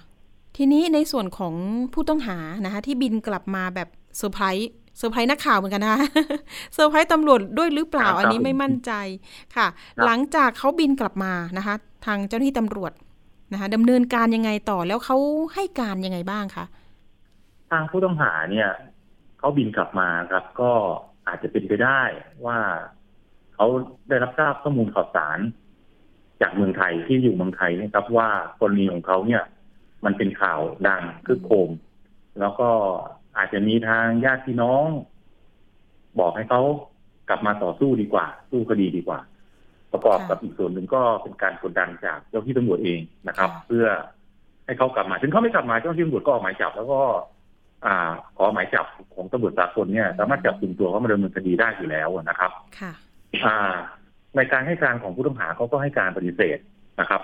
[0.56, 1.54] ทีนี้ในส่วนของ
[1.92, 5.98] ผู้ต้องหานะคะ ที่บินกลับมาแบบเซอร์ไพรส์เซอร์ไพรส์นักข่าวเหมือนกันนะ
[6.74, 8.92] เซอร์ไพรส์ตำรวจด้วยหรือเปล่า อันนี้ไม่มั่นใจ
[9.56, 9.66] ค่ะ
[10.04, 11.74] หลังจากเขาบินกลับมานะคะ
[12.06, 12.92] ทางเจ้าหน้าที่ตำรวจ
[13.52, 15.16] นะคะดำเนินการยังไงต่อแล้วเขา
[15.54, 16.64] ให้การยังไงบ้างคะ
[17.70, 18.70] ทางผู้ต้องหาเนี่ย
[19.38, 20.70] เขาบินกลับมาครับ ก็
[21.26, 22.00] อาจจะเป็นไปได้
[22.46, 22.58] ว่า
[23.54, 23.66] เขา
[24.08, 25.38] ได้รับทราบข้อมูลข่าวสาร
[26.40, 28.30] จากเมืองไทยที่อยู่เมืองไทยนะครับ ว่า
[28.60, 29.42] กรณีของเขาเนี่ย
[30.04, 31.70] มันเป็นข่าวดังคือโคม
[32.40, 32.68] แล้วก็
[33.36, 34.86] อาจจะมีทางญาติพี่น้อง
[36.18, 36.62] บอกให้เขา
[37.28, 39.20] กลับมาต่อสู้ดีกว่า สู้คดีดีกว่า
[39.94, 43.86] ประกอบกับอีกส่วนหนึ่งก็เป็นการกดดันจากเจ้าที่ตำรวจเองนะครับ เพื่อ
[44.66, 47.00] ให้เขากลับมาถึงเขาไม่กลับมาเจ้าที่ตำรวจก็ออกหมายจับ แล้วก็
[47.86, 52.92] อ่า ขอหมายจับของตำรวจสากลเนี่ย สามารถจับกลุ่มตัวเขามาดำเนินคดีได้อยู่แล้วนะครับค่ะ
[53.44, 53.74] อ่า
[54.36, 56.58] ในการให้การของผู้ต้องหาเขาก็ให้การปฏิเสธ
[57.00, 57.22] นะครับ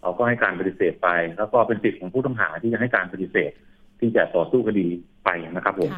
[0.00, 3.50] เขาก็ให้การปฏิเสธไป แล้วก็เป็นสิทธิ์ของผู้ต้องหาที่จะให้การปฏิเสธ
[4.00, 4.86] ที่จะต่อสู้คดี
[5.24, 5.90] ไปนะครับผม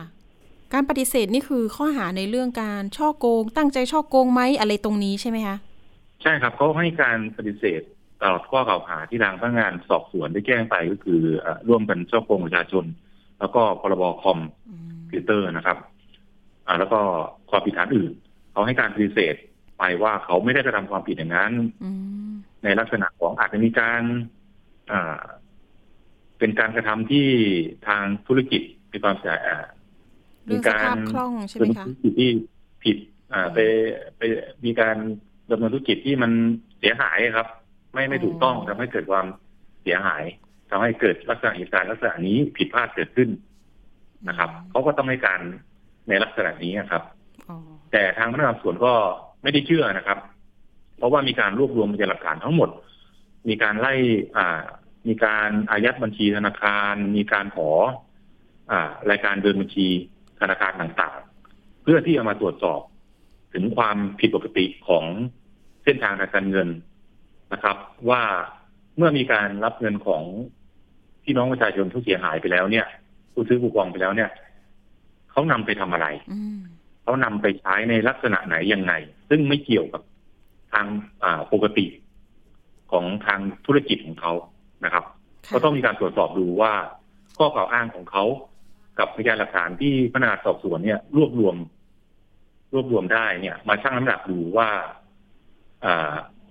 [0.73, 5.57] การปฏิเสธนี่คือข้อหาในเรื่องการช่อโกง ตั้งใจช่อโกงไหมอะไรตรงนี้ใช่ไหมคะ
[6.23, 7.83] ใช่ครับเขาให้การปฏิเสธ
[8.21, 11.21] ตลอดข้อกล่าวหาที่ทางพนักงานสอบสวนได้แจ้งไปก็คือ
[11.69, 12.85] ร่วมกันช่อโกงประชาชน
[13.39, 14.39] แล้วก็พรบคอม
[15.11, 15.79] พิวเตอร์นะครับ
[16.67, 17.01] อ่า แล้วก็
[17.51, 18.13] ความผิดฐานอื่น
[18.53, 19.35] เขาให้การปฏิเสธ
[19.79, 21.53] ไปว่าเขาไม่ได้กระทำความผิดอย่างนั้น
[22.65, 24.03] ในลักษณะของอาจจะมีการ
[24.93, 25.23] อ่า
[26.39, 27.27] เป็นการกระทำที่
[27.89, 29.35] ทางธุรกิจมีความเสีย
[30.51, 32.31] มีการคล่องใช่ไหมคะธุรกิจที่
[32.85, 32.97] ผิด
[33.33, 33.59] อ่า ไป
[34.17, 34.23] ไป
[34.65, 34.97] มีการ
[35.51, 36.31] ดำเนินธุรกิจที่มัน
[36.79, 37.47] เสียหายครับ
[37.93, 39.27] ไม่ไม่ถูกต้องทำให้เกิดความ
[39.83, 40.23] เสียหาย
[40.71, 43.31] ทำให้เกิดลักษณะเหตุการณ์ลักษณะนี้ผิดพลาดเกิดขึ้น
[44.29, 45.41] นะครับเขาก็ต้องให้การ
[46.09, 47.03] ในลักษณะนี้ครับ
[47.93, 48.93] แต่ทางพนักงานสวนก็
[49.43, 50.19] ไม่ได้เชื่อนะครับ
[50.97, 52.71] เพราะว่ามีการรวบรวมพยานหลักฐานทั้งหมด
[53.49, 53.95] มีการไล่
[54.37, 54.61] อ่า
[55.09, 57.71] มีการอายัดบัญชีธนาคาร มีการขอ
[58.71, 59.87] อ่ารายการเดินบัญชี
[60.41, 62.81] ธนาคารต่างๆ เพื่อที่จะมาตรวจสอบ
[63.57, 65.05] ถึงความผิดปกติของ
[65.85, 66.69] เส้นทางทางการเงิน
[67.53, 67.77] นะครับ
[68.11, 68.23] ว่า
[68.97, 70.23] เมื่อมีการรับเงินของ
[71.25, 72.87] พี่น้องประชาชนผู้เสียหายไปแล้วเนี่ย
[73.33, 74.31] ผู้ซื้อผู้กองไปแล้วเนี่ย
[75.31, 76.07] เขานำไปทำอะไร
[77.03, 78.93] เขานำไปใช้ในลักษณะไหนยังไง
[79.29, 80.03] ซึ่งไม่เกี่ยวกับ
[80.73, 80.87] ทาง
[81.53, 81.87] ปกติ
[82.93, 84.33] ของทางธุรกิจของเขา
[84.85, 85.05] นะครับ
[85.55, 86.73] ก็ต้องมีการตรวจสอบดูว่า
[87.39, 88.25] ข้อกล่าวอ้างของเขา
[88.99, 91.57] กับพยานหลักฐานที่พนักงานสอบสวนเนี่ย รวบรวม
[92.73, 94.69] รวบรวมได้เนี่ย มาชั่งน้ำหนักดูว่า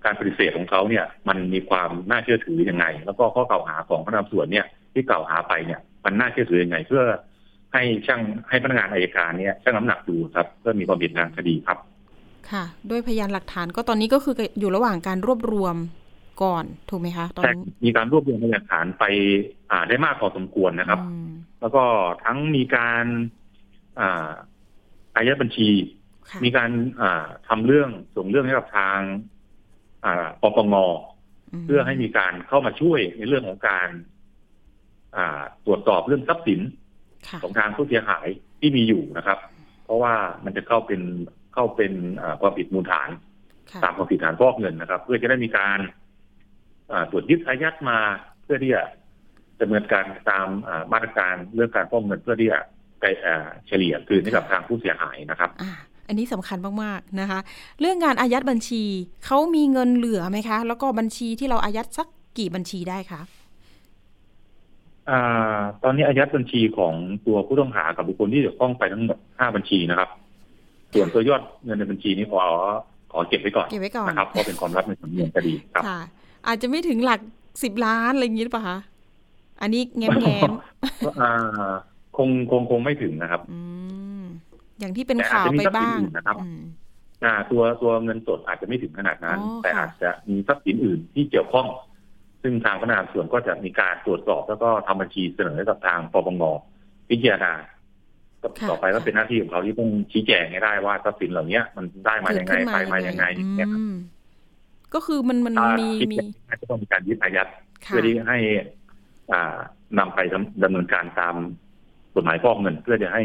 [0.06, 7.04] การปฏิเสธของเขาเนี่ย มันมีความน่าเชื่อถือยังไง แล้วก็ข้อกล่าวหาของพนักงานสวนเนี่ย ที่กล่าวหาไปเนี่ย มันน่าเชื่อถือยังไง เพื่อ
[7.74, 11.78] ให้ช่างให้พนักงานอายการเนี่ยช่างน้ำหนักดูครับเพื่อมีความผิดทางคดีครับ
[12.52, 15.76] ค่ะ ด้วยพยานหลักฐานก็ตอนนี้ก็คืออยู่ระหว่างการรวบรวม
[16.44, 19.04] ก่อนถูกไหมคะตอนนี้มีการรวบรวมพยานหลักฐานไป
[19.72, 21.00] อ่าได้มากพอสมควรนะครับ
[21.62, 21.84] แล้วก็
[22.26, 23.06] ทั้งมีการ
[24.00, 24.30] อ่า
[25.16, 25.70] อายัดบัญชี
[26.44, 29.00] มีการอ่าทำเรื่องส่งเรื่องให้กับทาง
[30.06, 30.76] อ่าปปง
[31.66, 33.90] เพื่อให้มีการเข้ามาช่วยในเรื่องของการ
[35.16, 36.60] อ่าตรวจสอบเรื่องทรัพย์สิน
[37.44, 38.28] ของทางผู้เสียหาย
[38.60, 39.40] ที่มีอยู่นะครับ
[39.86, 40.14] เพราะว่า
[40.46, 41.02] มันจะเข้าเป็น
[41.54, 41.94] เข้าเป็น
[42.42, 43.10] ความผิดมูลฐาน
[43.84, 45.80] ตามความผิดฐานฟอกเงินนะครับ เพื่อจะได้มีการ
[47.12, 48.00] ตรวจยึดอายัดมา
[48.44, 48.84] เพื่อที่จะ
[49.62, 50.48] ดำเนินการตาม
[50.94, 52.60] มาตรการเรื่องการฟอกเงินเพื่อที่จะ
[53.00, 53.06] ไป
[53.68, 55.52] เฉลี่ยคืนให้กับทางผู้เสียหายนะครับ
[56.08, 57.40] อันนี้สำคัญมากๆนะคะ
[57.82, 58.84] เรื่องงานอายัดบัญชี
[59.26, 63.22] เขามีเงินเหลือไหมคะ แล้วก็บัญชีที่เราอายัดสักกี่บัญชีได้คะ
[65.10, 66.94] อ่า ตอนนี้อายัดบัญชีของ
[67.26, 70.10] ตัวผู้ต้องหากับบุคคลที่เกี่ยวข้องไปทั้งหมดห้าบัญชีนะครับ
[70.94, 72.44] ส่วนตัวยอดเงินในบัญชีนี้ขอ
[73.12, 76.00] ขอเก็บไว้ก่อนเก็บไว้ก่อนนะครับเพราะเป็นความลับในสำนวนคดีครับค่ะ
[76.48, 77.20] อาจจะไม่ถึงหลัก
[77.64, 78.80] สิบล้านอะไรอย่างนี้หรือเปล่าคะ
[79.62, 80.52] อันนี้แง้มแง้ม
[81.22, 81.32] อ่า
[82.18, 83.42] คงคงคงไม่ถึงนะครับ
[84.78, 86.36] อืมอย่างที่เป็นข่าวไปบ้างนะครับ
[87.24, 91.68] อ่า ตัวตัวเงินสดอาจจะไม่ถึงขนาดนั้น แต่อาจจะมีทรัพย์สินอื่นที่เกี่ยวข้อง
[92.42, 96.44] ซึ่งทางพนักงานส่วนก็จะมีการตรวจสอบแล้วก็ทำบัญชีเสนอให้กับทางปปง
[97.10, 97.54] พิจารณา
[98.70, 103.70] ต่อไปก็เป็นหน้าที่ของเขาที่ต้องชี้แจงให้ได้ว่าทรัพย์สินเหล่านี้มันได้มาอย่างไงไปมาอย่างไงเนี่ย
[104.94, 106.18] ก็คือมันมันมีมี
[106.62, 107.48] ก็ต้องมีการยึดอายัด
[107.86, 108.38] เพื่อที่ให้
[109.32, 109.58] อ่า
[110.00, 110.20] นำไป
[110.64, 111.36] ดำเนินการตาม
[112.16, 113.24] กฎหมายฟอกเงิน เพื่อจะให้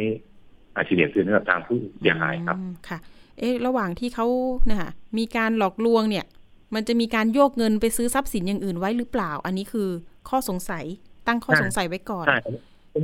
[0.76, 2.56] อาชีพคืนให้กับทางผู้เสียหายครับ
[2.88, 2.98] ค่ะ
[3.38, 4.26] เอ๊ะระหว่างที่เขา
[4.70, 6.26] นะคะมีการหลอกลวงเนี่ย
[6.74, 9.88] มันจะมีการโยกเงินไปซื้อทรัพย์สินอย่างอื่นไว้หรือเปล่า อันนี้คือ
[10.28, 10.84] ข้อสงสัย
[11.26, 12.26] ตั้งข้อสงสัยไว้ก่อน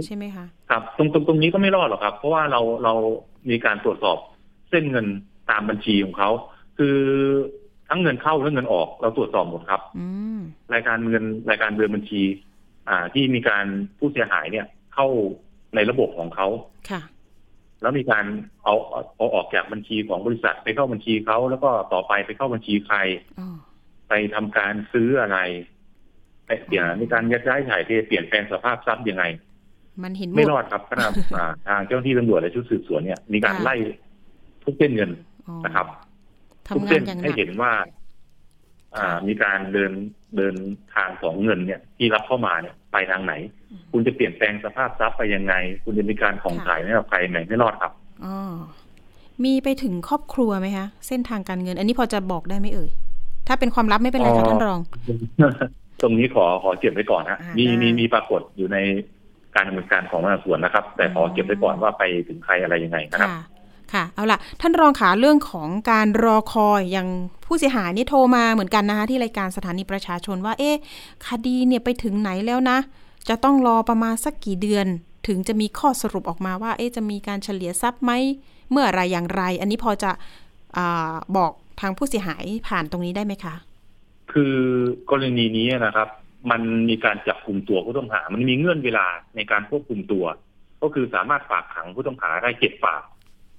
[0.07, 2.95] ใช่ไหมคะครับตรงตรงตรงนี้ก็ไม่รอดหรอกครับ เพราะว่าเราเรา
[3.51, 4.19] มีการตรวจสอบ
[4.71, 5.07] เส้นเงิน
[5.51, 6.31] ตามบัญชีของเขา
[6.79, 6.97] คือ
[7.89, 9.81] ทั้งเงินเข้าและเงินออกเราตรวจสอบหมดครับ
[10.75, 12.23] รายการเงินรายการเดือนบัญชี
[12.89, 13.67] อ่าที่มีการ
[13.99, 15.07] ผู้เสียหายเนี่ย เข้า
[15.75, 16.47] ในระบบของเขา
[16.91, 17.01] ค่ะ
[17.87, 18.27] แล้วมีการ
[18.65, 18.75] เอา
[19.17, 22.99] เอาออกจากบัญชีของบริษัทไปเข้าบัญชีเขาแล้วก็ต่อไปไปเข้าบัญชีใคร
[23.41, 23.57] อ๋อ
[24.09, 25.39] ไปทำการซื้ออะไร
[26.47, 29.25] ไปเปลี่ยนมีการยัดย้ายถ่ายเทเปลี่ยนแปลงสภาพทรัพย์ยังไง
[30.03, 33.75] มันเห็นหไม่ดรอดครับขณะอ่าทางเจ้าหน้าที่ตำรวจและชุดสืบสวนเนี่ย มีการค่ะไล่
[34.65, 35.11] ทุกเส้นเงิน
[35.49, 35.87] อ๋อนะครับ
[36.75, 37.96] ทุกทำงาเส้นนอย่างหให้นักเห็นว่าอ่า
[39.29, 39.93] มีการเดิน
[40.37, 40.57] เดิน
[40.95, 43.35] ทางของเงินเนี่ย ที่รับเข้ามาเนี่ยไปทางไหน
[43.93, 45.55] คุณจะเปลี่ยนแปลงสภาพทรัพย์ไปยังไง
[45.85, 47.93] คุณจะมีการของถ่ายให้กับใครไหนไม่รอดครับ
[48.25, 48.37] อ๋อ
[49.45, 52.91] มีไปถึงครอบครัวไหมคะเส้นทางการเงิน อันนี้พอจะบอกได้ไหมเอ่ย
[53.49, 54.81] ถ้าเป็นความลับไม่เป็นไรอ๋ค่ะอท่านรอง
[56.03, 58.79] ตรงนี้ขอขอเก็บไว้ก่อนฮะอ่ามีได้มีมีปรากฏอยู่ใน
[59.55, 63.31] การดำเนินการของพนักงานสอบสวนนะครับ แต่ขอเก็บไว้ก่อนว่าไปถึงใครอะไรยังไงนะครับ
[63.93, 67.09] ค่ะ เอาล่ะ ท่านรองขาเรื่องของการรอคอยอย่าง
[67.47, 70.77] ผู้เสียหายนี่โทรมาเหมือนกันนะคะ ที่รายการสถานีประชาชนว่า เอ๊ะ
[71.29, 72.79] คดีเนี่ยไปถึงไหนแล้วนะ
[73.29, 74.87] จะต้องรอประมาณสักกี่เดือน
[75.27, 78.13] ถึงจะมีข้อสรุปออกมาว่า เอ๊ะจะมีการเฉลี่ยทรัพย์ไหม
[78.71, 80.11] เมื่อไรอย่างไร อันนี้พอจะ
[80.77, 80.79] อ
[81.37, 83.55] บอกทางผู้เสียหายผ่านตรงนี้ได้ไหมคะ
[84.33, 84.57] คือ
[85.11, 86.09] กรณีนี้นะครับ
[86.51, 90.25] มันมีการจับกลุ่มตัวผู้ต้องหา มันมีเงื่อนเวลาในการควบคุมตัว
[90.83, 93.03] ก็คือสามารถฝากขังผู้ต้องหาได้เจ็ดฝาก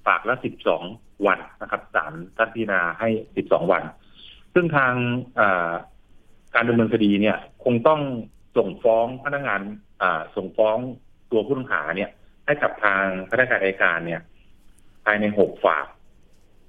[0.08, 0.84] ฝากละสิบสอง
[1.28, 3.84] วันนะครับศาลท่านพิจารณาให้สิบสองวัน
[4.54, 4.94] ซึ่งทาง
[6.56, 8.02] การดำเนินคดีเนี่ย คงต้อง
[8.58, 9.62] ส่งฟ้องพนักงาน
[10.36, 10.78] ส่งฟ้อง
[11.32, 12.12] ตัวผู้ต้องหาเนี่ย
[12.46, 14.22] ให้กับทางพนักงานอัยการเนี่ย
[15.06, 15.86] ภายในหกฝาก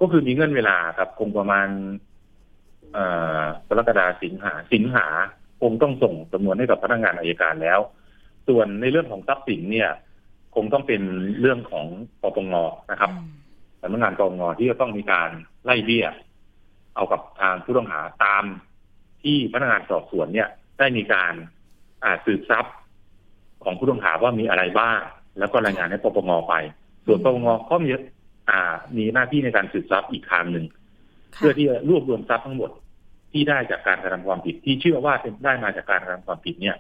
[0.00, 1.68] ก็คือมีเงื่อนเวลาครับคงประมาณ
[3.68, 5.06] กรกฎาสิงหาสิงหา
[5.60, 7.80] คงต้องส่งจำนวนให้กับพนักงานอายการแล้ว
[8.48, 9.90] ส่วนในเรื่องของทรัพย์สินเนี่ย
[10.62, 11.02] งต้องเป็น
[11.40, 11.86] เรื่องของ
[12.22, 12.54] ปปง
[12.90, 13.10] นะครับ
[13.82, 15.30] สำนักงานปปงที่จะต้องมีการ
[15.64, 16.06] ไล่เบี้ย
[16.94, 18.44] เอากับทางผู้ต้องหาตาม
[19.22, 21.34] ที่พนักงานสอบสวนเนี่ย ได้มีการ
[22.04, 22.74] อ่าสืบทรัพย์
[23.64, 25.00] ของผู้ต้องหาว่ามีอะไรบ้าง
[25.38, 26.54] แล้วก็รายงานให้ปปงไป
[27.06, 27.90] ส่วนปปงก็มี
[28.50, 30.66] อ่า มีหน้าที่ในการสืบทรัพย์อีกทางหนึ่ง
[31.34, 32.70] ค่ะเพื่อที่จะรวบรวมทรัพย์ทั้งหมด
[33.32, 36.76] ที่ได้จากการกระทำความผิด ที่เชื่อว่าเป็นได้มาจากการกระทำความผิดเนี่ย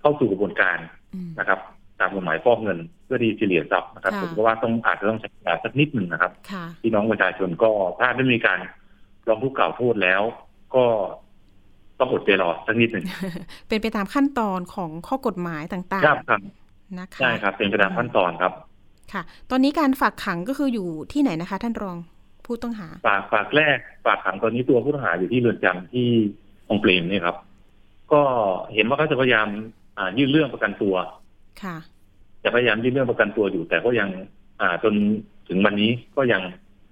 [0.00, 0.78] เข้าสู่กระบวนการ
[1.14, 1.60] อืมนะครับ
[2.00, 8.58] ตามกฎหมายฟอกเงิน เพื่อที่จะเฉลี่ยทรัพย์นะครับค่ะผมก็ว่าต้องอาจจะต้องใช้เวลาสักนิดหนึ่งนะครับค่ะพี่น้องประชาชนก็ถ้าได้มีการ
[9.28, 10.22] ร้องทุกข์กล่าวโทษแล้ว
[10.74, 10.84] ก็
[11.98, 13.04] ต้องอดใจรอสักนิดหนึ่ง
[13.68, 18.52] เป็นไปตามขั้นตอนของข้อกฎหมายต่างครับครับๆนะคะใช่ครับ เป็นไปตามขั้นตอนครับ
[19.12, 21.96] ค่ะ ตอนนี้การฝากขังก็คืออยู่ที่ไหนนะคะ ท่านรอง
[22.46, 26.08] ผู้ต้องหา ฝากฝากแรก ฝากขังตอนนี้ตัวผู้ต้องหาอยู่ที่เรือนจำที่
[26.68, 27.36] องเปรมเนี่ยครับ
[28.12, 28.22] ก็
[28.74, 29.48] เห็นว่าเขาจะพยายาม
[29.98, 30.94] อ่ายื่นเรื่องประกันตัว
[31.62, 31.76] ค่ะ
[32.44, 34.08] จะพยายามยื่นเรื่องประกันตัวอยู่ แต่ก็ยัง
[34.60, 34.94] อ่าจน
[35.48, 36.42] ถึงวันนี้ก็ยัง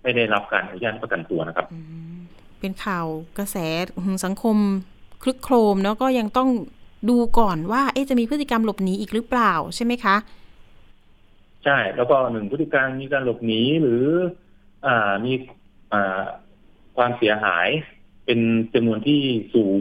[0.03, 1.81] ไม่ได้รับการอนุญาตประกันตัวนะครับอื
[2.15, 2.17] ม
[2.61, 3.07] เป็นข่าว
[3.39, 3.57] กระแส
[4.25, 4.57] สังคม
[5.23, 6.51] คลึกโครมแล้วก็ยังต้อง
[7.11, 10.17] ดูก่อนว่า เอ๊ะจะมีพฤติกรรมหลบหนีอีกหรือเปล่าใช่ไหมคะ
[11.65, 14.05] ใช่ แล้วก็หนึ่งพฤติการมีการหลบหนีหรือ
[14.87, 15.33] อ่ามี
[15.93, 16.21] อ่า
[16.97, 17.69] ความเสียหาย
[18.25, 18.41] เป็น
[18.75, 19.21] จำนวนที่
[19.55, 19.67] สู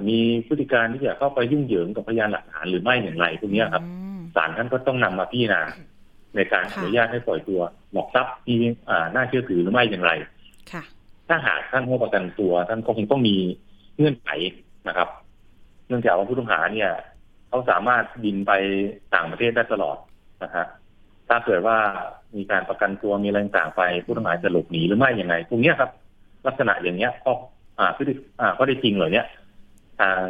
[0.08, 5.62] มีพฤติการที่จะเข้าไปยุ่งเหยิงกับพยานหลักฐานหรือไม่อย่างไรพวกเนี้ยครับอืมศาลท่านก็ต้องนำมาพิจารณา
[6.36, 7.60] ในการอค่ะนุญาตให้ปล่อยตัว
[7.92, 8.58] หมอกทรัพย์ที่
[8.90, 10.12] อ่าน่าเชื่อถือหรือไม่อย่างไร
[10.72, 10.82] ค่ะ
[11.28, 13.36] ถ้าหากท่านให้ประกันตัว ท่านก็คงต้องมี
[13.96, 14.28] เงื่อนไข
[14.88, 15.08] นะครับ
[15.88, 16.90] เนื่องจากว่าผู้ต้องหาเนี่ย
[17.48, 18.52] เขาสามารถบินไป
[19.14, 19.96] ต่างประเทศได้ตลอด
[20.42, 20.66] นะฮะ
[21.28, 21.76] ถ้าเกิดว่า
[22.36, 25.90] มีการประกันตัวมีอะไรต่างๆไป ผู้ต้องหาจะหลบหนีหรือไม่อย่างไรพวกเนี้ยครับ
[26.46, 27.32] ลักษณะอย่างเนี้ยก็
[27.78, 29.26] อ่าพฤติอ่าก็ได้จริงเหล่าเนี้ย
[30.02, 30.22] ทาง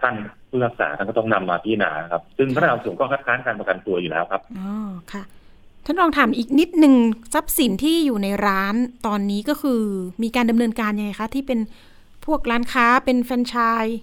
[0.00, 0.14] ท่าน
[0.48, 4.72] ผู้รักษาท่านก็ต้องนำมาพิจารณาครับ ซึ่งพนักงานสอบสวนก็คัดค้านการประกันตัวอยู่แล้วครับอ๋อ
[5.12, 5.22] ค่ะ
[5.84, 6.94] ท่านรองถามอีกนิดหนึ่ง
[7.34, 8.74] ทรัพย์สินที่อยู่ในร้าน
[9.06, 9.80] ตอนนี้ก็คือ
[10.22, 11.60] มีการดำเนินการยังไงคะ ที่เป็น
[12.26, 13.98] พวกร้านค้าเป็นแฟรนไชส์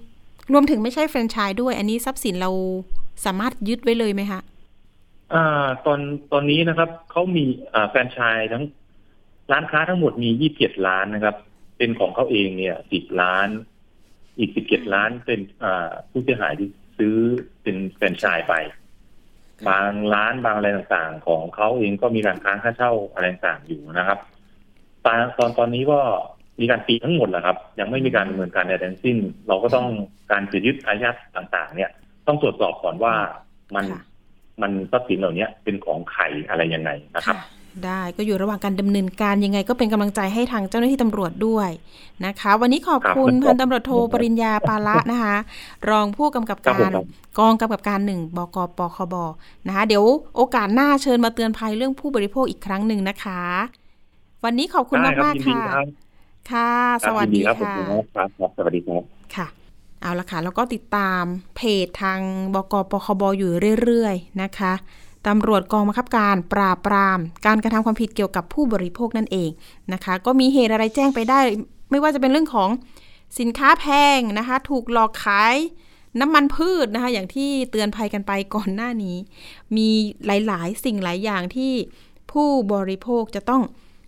[0.53, 2.51] รวมถึงไม่ใช่แฟรนไชส์ด้วย อันนี้ทรัพย์สินเรา
[3.25, 4.41] สามารถยึดไว้เลยไหมคะ
[5.33, 5.99] อ่าตอน
[6.31, 8.63] ตอนนี้นะครับเขามีอ่าแฟรนไชส์ทั้ง
[9.51, 11.35] ร้านค้าทั้งหมดมียี่สิบเจ็ดล้านนะครับ
[11.77, 13.47] เป็นของเขาเองเนี่ยสิบล้าน
[14.39, 17.15] อีกสิบเจ็ดล้านเป็นอ่าผู้เสียหายที่ซื้อ
[17.63, 18.53] เป็นแฟรนไชส์ไป
[19.69, 24.19] บางร้านบางอะไรต่างๆ ของเขาเองก็มีการค้างค่าเช่าอะไรต่างๆอยู่นะครับ
[25.05, 25.99] ตอนตอนตอนนี้ก็
[26.59, 29.87] มีการปิดทั้งหมดแหละครับ ยังไม่มีการดำเนินการใดทั้งสิ้น เราก็ต้อง
[30.31, 31.91] การจะยึดอายัดต่าง ๆ เนี่ย
[32.27, 33.13] ต้องตรวจสอบก่อนว่า
[33.75, 34.01] มันค่ะ
[34.61, 37.47] มันทรัพย์สินเหล่านี้เป็นของใครอะไรยังไงนะครับค่ะ
[37.85, 41.69] ได้ก็อยู่ระหว่างการดำเนินการยังไงก็เป็นกำลังใจให้ทางเจ้าหน้าที่ตำรวจด้วย
[42.25, 45.35] นะคะ วันนี้ขอบคุณครับพันตำรวจโทปริญญาปาละนะคะ
[45.89, 47.05] รองผู้กำกับครับการผมครับ
[47.39, 49.15] กองกำกับการหนึ่งบกปคบ
[49.67, 50.03] นะคะเดี๋ยว
[50.35, 53.41] โอกาสหน้าเชิญมาเตือนภัยเรื่องผู้บริโภคอีกครั้งหนึ่งนะคะ
[54.43, 55.87] วันนี้ขอบคุณได้มากรับมากยินๆค่ะครับ
[56.51, 56.69] ค่ะ
[57.03, 59.03] คสรับวัสยินดีครับผมค่ะครับครับสวัสดีครับ
[59.35, 59.47] ค่ะ
[60.01, 61.23] เอาละค่ะแล้วก็ติดตาม
[61.55, 62.19] เพจทาง
[62.55, 63.51] บกปคบอยู่
[63.81, 64.73] เรื่อยๆนะคะ
[65.27, 69.49] ตำรวจกองบังคับการปราบปราม การกระทำความผิดเกี่ยวกับผู้บริโภคนั่นเอง
[69.93, 71.39] นะคะ ก็มีเหตุอะไรแจ้งไปได้
[71.89, 72.69] ไม่ว่าจะเป็นเรื่องของ
[73.39, 73.85] สินค้าแพ
[74.17, 75.55] งนะคะ ถูกหลอกขาย
[76.19, 79.17] น้ำมันพืชนะคะ อย่างที่เตือนภัยกันไปก่อนหน้านี้
[79.77, 79.89] มี
[80.25, 81.73] หลาย ๆ สิ่งหลายอย่างที่
[82.31, 83.63] ผู้บริโภคจะต้อง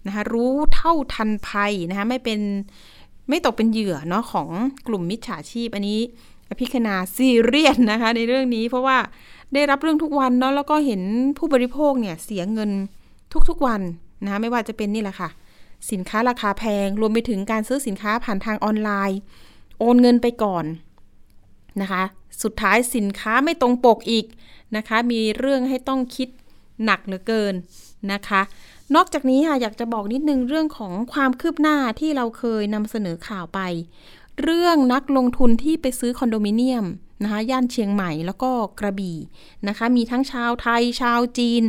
[0.07, 2.39] นะคะรู้เท่าทันภัยนะคะไม่เป็น
[3.29, 4.49] ไม่ตกเป็นเหยื่อเนาะของ
[4.87, 5.99] กลุ่มมิจฉาชีพ อันนี้
[6.59, 8.97] พิคณาซีเรียสนะคะในเรื่องนี้เพราะว่า
[9.53, 11.01] ได้รับเรื่องทุกวันเนาะแล้วก็เห็น
[11.37, 12.71] ผู้บริโภคเนี่ยเสียเงิน
[13.49, 13.81] ทุกๆวัน
[14.23, 15.29] นะคะไม่ว่าจะเป็นนี่แหละค่ะ
[15.91, 19.19] สินค้าราคาแพงรวมไปถึงการซื้อสินค้าผ่านทางออนไลน์
[19.79, 20.65] โอนเงินไปก่อน
[21.81, 22.03] นะคะ
[22.43, 24.25] สุดท้ายสินค้าไม่ตรงปกอีก
[24.75, 26.29] นะคะ มีเรื่องให้ต้องคิด
[26.85, 27.53] หนักเหลือเกิน
[28.11, 28.41] นะคะ
[28.95, 33.59] นอกจากนี้ค่ะอยากจะบอกนิดนึงเรื่องของความคืบหน้าที่เราเคยนำเสนอข่าวไป
[34.43, 36.85] เรื่องนักลงทุนที่ไปซื้อคอนโดมิเนียม
[37.23, 39.17] นะคะย่านเชียงใหม่แล้วก็กระบี่
[39.67, 41.63] นะคะ มีทั้งชาวไทย ชาวจีน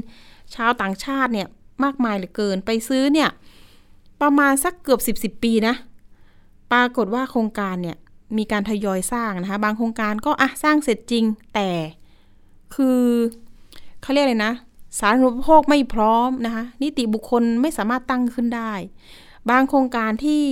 [0.55, 1.49] ชาวต่างชาติเนี่ย
[1.85, 3.31] มากมายเหลือเกินไปซื้อเนี่ย
[4.23, 5.75] ประมาณสักเกือบ 10บสปีนะ
[6.73, 7.97] ปรากฏว่าโครงการเนี่ย
[8.37, 11.25] มีการทยอยสร้างนะคะบางโครงการก็อะสร้างเสร็จจริง
[11.55, 11.71] แต่
[12.75, 13.03] คือ
[14.03, 14.53] เขาเรียกเลยนะ
[14.99, 18.73] สาธารณูปโภคไม่พร้อมนะคะนิติบุคคลไม่สามารถตั้งขึ้นได้
[19.51, 20.45] บางโครงการที่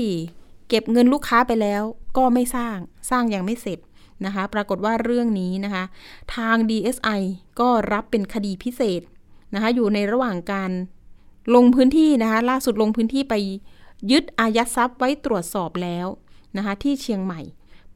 [0.68, 1.82] เก็บเงินลูกค้าไปแล้ว
[2.16, 2.76] ก็ไม่สร้าง
[3.10, 3.78] สร้างยังไม่เสร็จ
[4.26, 5.84] นะคะ ปรากฏว่าเรื่องนี้นะคะ
[6.34, 7.20] ทาง DSI
[7.60, 9.02] ก็รับเป็นคดีพิเศษ
[9.54, 10.70] นะคะ อยู่ในระหว่างการ
[11.54, 13.34] ลงพื้นที่นะคะ ล่าสุดลงพื้นที่ไป
[14.10, 16.06] ยึดอายัดทรัพย์ไว้ตรวจสอบแล้ว
[16.56, 17.40] นะคะ ที่เชียงใหม่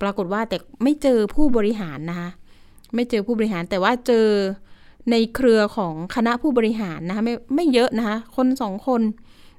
[0.00, 2.28] ปรากฏว่าแต่ไม่เจอผู้บริหารนะคะ
[2.94, 4.26] ไม่เจอผู้บริหารแต่ว่าเจอ
[5.10, 9.02] ในเครือของคณะผู้บริหารนะคะไม่ไม่เยอะนะคะ คนสองคน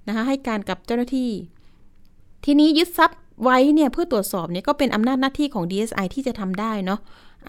[0.07, 1.31] นะคะให้การกับเจ้าหน้าที่
[2.45, 6.99] ทีนี้ยึดทรัพย์ ไว้เนี่ยเพื่อตรวจสอบเนี่ยก็เป็นอำนาจหน้าที่ของ DSI ที่จะทำได้เนาะ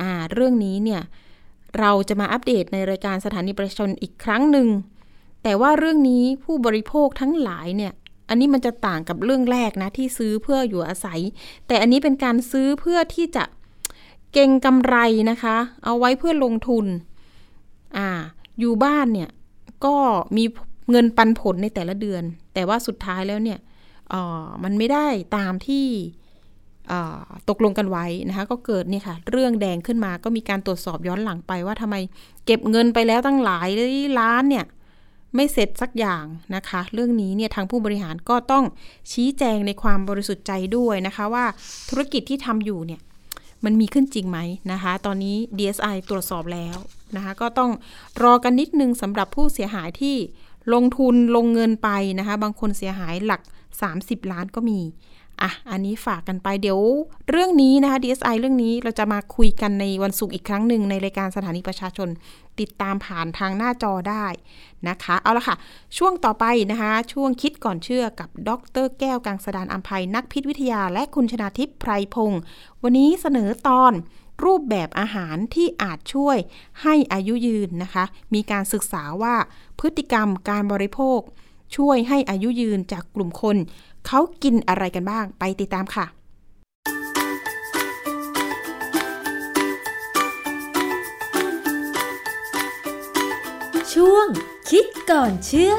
[0.00, 1.02] อ่าเรื่องนี้เนี่ย
[1.78, 4.68] เราจะมาอัปเดตในรายการสถานีประชาชนอีกครั้งหนึ่ง
[5.42, 7.92] แต่ว่าเรื่องนี้ผู้บริโภคทั้งหลายเนี่ย
[8.28, 11.20] อันนี้มันจะต่างกับเรื่องแรกนะที่ซื้อเพื่ออยู่อาศัย
[11.66, 13.44] แต่อันนี้เป็นการซื้อเพื่อที่จะ
[14.32, 14.96] เก่งกำไร
[15.30, 16.86] นะคะ เอาไว้เพื่อลงทุน
[17.96, 18.08] อ่า
[18.60, 19.30] อยู่บ้านเนี่ย
[19.84, 19.96] ก็
[20.36, 20.44] มี
[20.90, 22.22] เงินปันผลในแต่ละเดือน
[22.54, 23.58] แต่ว่าสุดท้ายแล้วเนี่ย
[24.64, 25.06] มันไม่ได้
[25.36, 25.86] ตามที่
[27.48, 31.96] ตกลงกันไว้นะคะ ก็เกิดเนี่ยค่ะ เรื่องแดงขึ้นมาก็มีการตรวจสอบย้อนหลังไปว่าทำไม
[32.46, 33.68] เก็บเงินไปแล้วตั้งหลาย
[34.20, 34.64] ล้านเนี่ย
[35.34, 38.64] ไม่เสร็จสักอย่างนะคะ เรื่องนี้เนี่ยทางผู้บริหารก็ต้อง
[39.12, 41.44] ชี้แจงในความบริสุทธิ์ใจด้วยนะคะ ว่า
[41.88, 43.00] ธุรกิจที่ทำอยู่เนี่ย
[43.64, 44.38] มันมีขึ้นจริงไหม
[44.72, 46.76] นะคะ ตอนนี้ DSI ตรวจสอบแล้ว
[47.16, 47.70] นะคะ ก็ต้อง
[48.22, 50.16] รอกันนิดนึงสำหรับผู้เสียหายที่
[50.74, 53.40] ลงทุนลงเงินไปนะคะ บางคนเสียหายหลัก
[54.00, 54.80] 30 ล้านก็มี
[55.42, 56.80] อะ อันนี้ฝากกันไปเดี๋ยว
[57.30, 62.08] เรื่องนี้นะคะ DSI เรื่องนี้เราจะมาคุยกันในวันศุกร์อีกครั้งหนึ่งในรายการสถานีประชาชน
[62.60, 64.26] ติดตามผ่านทางหน้าจอได้
[64.88, 65.56] นะคะ เอาละค่ะ
[65.96, 68.50] ช่วงต่อไปนะคะ ช่วงคิดก่อนเชื่อกับด
[68.84, 72.40] ร แก้วกังสดานอัมภัยนักพิษวิทยา และคุณชนาทิพย์ไพรพงศ์
[72.82, 73.92] วันนี้เสนอตอน
[74.44, 76.36] รูปแบบอาหารที่อาจช่วย
[76.82, 78.04] ให้อายุยืนนะคะ
[78.34, 79.34] มีการศึกษาว่า
[79.80, 81.20] พฤติกรรมการบริโภค
[81.76, 83.56] ช่วยให้อายุยืนจากกลุ่มคน
[84.06, 86.06] เขากินอะไรกันบ้างไปติดตามค่ะ
[93.94, 94.26] ช่วง
[94.70, 95.74] คิดก่อนเชื่อ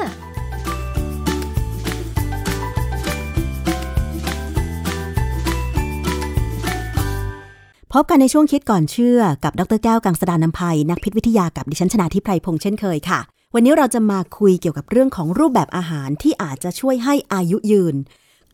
[7.92, 13.20] พบกันในช่วงคิดก่อนเชื่อกับ ดรแก้วกังสดานนภัย นักพิษวิทยากับดิฉันชนาทิพไพรพงษ์เช่นเคยค่ะ
[13.54, 17.94] วันนี้เราจะมาคุยเกี่ยวกับเรื่องของรูปแบบอาหารที่อาจจะช่วยให้อายุยืน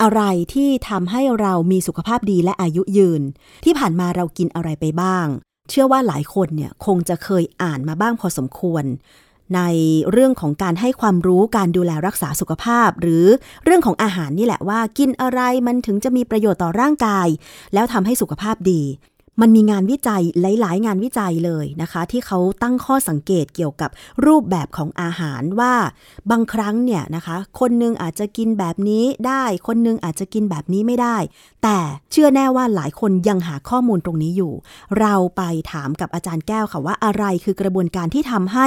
[0.02, 0.20] อะไร
[0.54, 3.22] ที่ทำให้เรามีสุขภาพดีและอายุยืน
[3.64, 5.26] ที่ผ่านมาเรากินอะไรไปบ้าง
[5.70, 8.84] เชื่อว่าหลายคนเนี่ยคงจะเคยอ่านมาบ้างพอสมควร
[9.54, 9.60] ใน
[10.10, 13.24] เรื่องของการให้ความรู้การดูแลรักษาสุขภาพ หรือ
[13.64, 17.28] เรื่องของอาหารนี่แหละว่า กินอะไรมันถึงจะมีประโยชน์ต่อร่างกาย
[17.74, 18.82] แล้วทำให้สุขภาพดี
[19.40, 23.90] มันมีงานวิจัยหลาย ๆ งานวิจัยเลยนะคะ ที่เขาตั้งข้อสังเกตเกี่ยวกับ
[24.26, 25.74] รูปแบบของอาหารว่า
[26.30, 31.16] บางครั้งเนี่ยนะคะ คนนึงอาจจะกินแบบนี้ได้ คนนึงอาจจะกินแบบนี้ไม่ได้
[31.62, 31.78] แต่
[32.12, 34.52] เชื่อแน่ว่าหลายคนยังหาข้อมูลตรงนี้อยู่
[35.00, 38.66] เราไปถามกับอาจารย์แก้วค่ะว่าอะไรคือกระบวนการที่ทำให้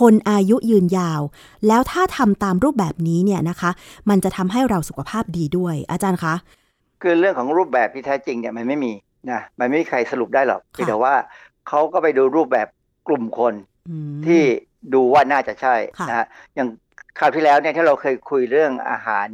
[0.00, 1.20] คนอายุยืนยาว
[1.66, 3.70] แล้วถ้าทำตามรูปแบบนี้เนี่ยนะคะ
[4.08, 6.34] มันจะทำให้เราสุขภาพดีด้วย อาจารย์คะ
[7.02, 8.92] คือเรื่องของรูปแบบที่แท้จริงเนี่ยมันไม่มี
[9.30, 11.14] นะมันไม่มีใครสรุปได้หรอกแต่ว่า
[11.68, 12.68] เขาก็ไปดูรูปแบบ
[13.08, 13.54] กลุ่มคน
[14.26, 14.42] ที่
[14.94, 15.74] ดูว่าน่าจะใช่
[16.08, 16.68] นะฮะอย่าง
[17.18, 19.28] คราวที่แล้วเนี่ยที่เราเคยคุยเรื่องอาหาร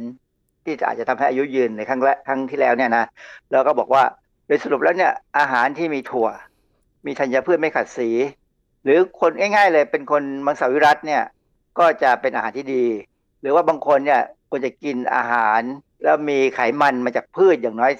[0.63, 3.05] ที่อาจจะทำให้อายุยืนในครั้งแรกครั้งที่แล้วเนี่ยนะ
[3.51, 4.03] เราก็บอกว่า
[4.47, 6.27] โดยสรุปแล้วเนี่ยอาหารที่มีถั่ว
[7.05, 8.09] มีธัญพืชไม่ขัดสี
[8.83, 11.23] หรือคนง่ายๆเลยเป็นคนมังสวิรัตเนี่ย
[11.79, 12.85] ก็จะเป็นอาหารที่ดี
[13.41, 15.61] หรือว่าบางคนเนี่ยควรจะกินอาหาร
[16.03, 17.91] แล้วมีไขมันมาจากพืชอย่างน้อย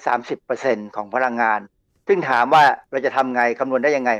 [0.44, 1.60] 30%ของพลังงาน
[2.08, 4.10] ซึ่งถามว่าเราจะทำไงคำนวณได้ยังไง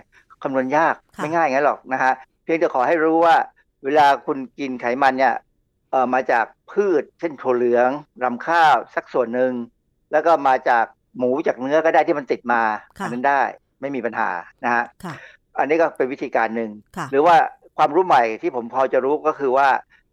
[0.42, 2.12] คำนวณยากไม่ง่ายงั้นหรอกนะฮะ
[2.44, 3.36] เพียงแต่ขอให้รู้ว่า
[3.84, 5.34] เวลาคุณกินไขมันเนี่ย
[5.90, 7.90] เอ่อมาจากพืช เช่นถั่วเหลือง
[8.24, 9.52] รำข้าวสักส่วนหนึ่ง
[10.12, 10.84] แล้วก็มาจาก
[11.18, 12.62] หมูจากเนื้อก็ได้ที่มันติดมา
[13.04, 13.42] อันนั้นได้
[13.80, 14.30] ไม่มีปัญหา
[14.64, 14.84] นะฮะ
[15.58, 16.70] อันนี้ก็เป็นวิธีการหนึ่ง
[17.10, 17.36] หรือว่า
[17.76, 19.68] ความรู้ใหม่ที่ผมพอจะรู้ก็คือว่า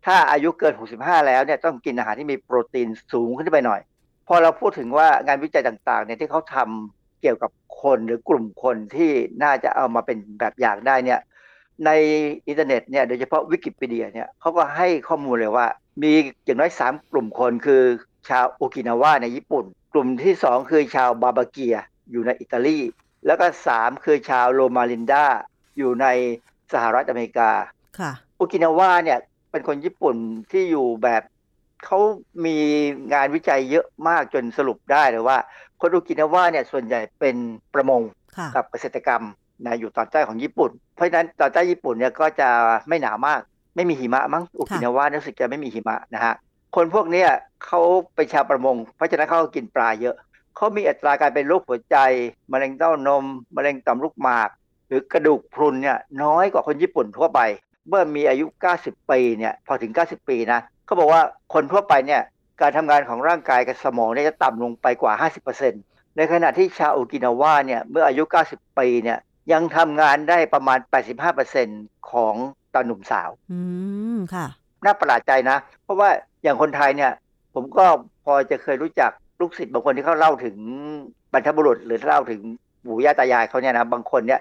[0.06, 3.82] ถ้าอายุเกิน 65 แล้วเนี่ยต้องกินอาหารที่มีโปรตีนสูงขึ้นไปหน่อย
[4.28, 7.52] พอเราพูดถึงว่างานวิจัยต่างๆเนี่ยที่เขาทำเกี่ยวกับ
[7.82, 9.12] คนหรือกลุ่มคนที่
[9.44, 11.20] น่าจะเอามาเป็นแบบอย่างได้เนี่ย
[11.86, 11.90] ใน
[12.48, 15.68] อินเทอร์เน็ตเนี่ยโดยเฉพาะวิกิพีเดียเนี่ยเขาก็ให้ข้อมูลเลยว่า
[16.02, 16.12] มี
[16.46, 17.82] อย่างน้อย 3 กลุ่มคนคือ
[18.30, 21.76] ชาวโอกินาวาในญี่ปุ่น กลุ่มที่ 2 คือชาวบาบาเกีย
[22.12, 22.80] อยู่ในอิตาลี
[23.26, 23.46] แล้วก็
[23.76, 25.26] 3 คือชาวโรมาลินดา
[25.78, 26.08] อยู่ใน
[26.74, 27.52] สหรัฐอเมริกา
[28.00, 29.20] ค่ะโอกินาวาเนี่ย
[29.52, 30.16] เป็นคนญี่ปุ่น
[30.52, 31.24] ที่อยู่แบบ
[31.86, 32.00] เขา
[32.46, 32.58] มี
[33.14, 35.38] งานวิจัยเยอะมากจนสรุปได้เลยว่า
[35.82, 37.36] คนโอกินาวาเนี่ยส่วนใหญ่เป็น
[37.74, 38.02] ประมง
[38.56, 39.24] กับเกษตรกรรม
[39.66, 42.50] นะอยู่ตอนใต้ของญี่ปุ่น เพราะฉะนั้นตอนใต้ญี่ปุ่นเนี่ยก็จะ
[42.90, 43.42] ไม่หนาวมาก
[43.76, 46.34] ไม่มีหิมะมั้งโอกินาวารู้สึกจะไม่มีหิมะนะฮะ
[46.76, 47.26] คนพวกนี้
[47.66, 47.82] เขา
[48.16, 50.16] เป็นชาวประมง เพราะฉะนั้นเขากินปลาเยอะ
[50.56, 51.98] เขามีอัตราการเป็นโรคหัวใจ
[52.52, 54.50] มะเร็งเต้านมมะเร็งต่อมลูกหมาก
[54.88, 57.40] หรือกระดูกพรุนเนี่ยน้อยกว่าคนญี่ปุ่นทั่วไป
[57.88, 58.46] เมื่อมีอายุ
[58.78, 61.22] 90 ปีเนี่ยพอถึง 90 ปีนะเขาบอกว่า
[61.54, 62.22] คนทั่วไปเนี่ย
[62.62, 65.14] การทำงานของร่างกายกับสมองเนี่ยจะต่ำลงไปกว่า
[65.66, 69.18] 50%ในขณะที่ชาวโอกินาวาเนี่ยเมื่ออายุ 90 ปีเนี่ย
[69.52, 70.80] ยังทำงานได้ประมาณ
[71.44, 72.36] 85%ของ
[72.74, 73.60] ตอนหนุ่มสาว อื
[74.16, 74.48] มค่ะ
[74.86, 76.10] น่าประหลาดใจนะ เพราะว่า
[76.44, 77.12] อย่างคนไทยเนี่ย
[77.54, 77.86] ผมก็
[78.26, 80.56] พอจะเคยรู้จักลูกศิษย์บางคนที่เขาเล่าถึง
[81.32, 82.42] บรรพบุรุษหรือเล่าถึง
[82.86, 84.40] ปู่ย่าตายายเขาเนี่ยนะบางคนเนี่ย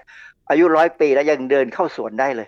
[0.49, 2.47] อายุร้อยปีแล้วยังเดินเข้าสวนได้เลย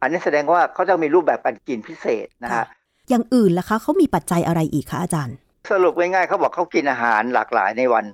[0.00, 2.66] อันนี้แสดงว่าเขาต้องมีรูปแบบการกินพิเศษนะฮะ
[3.10, 5.36] อย่างอื่นล่ะคะเขามีปัจจัยอะไรอีกคะอาจารย์
[5.70, 8.04] สรุปง่ายๆเขาบอกเขากินอาหารหลากหลายในวัน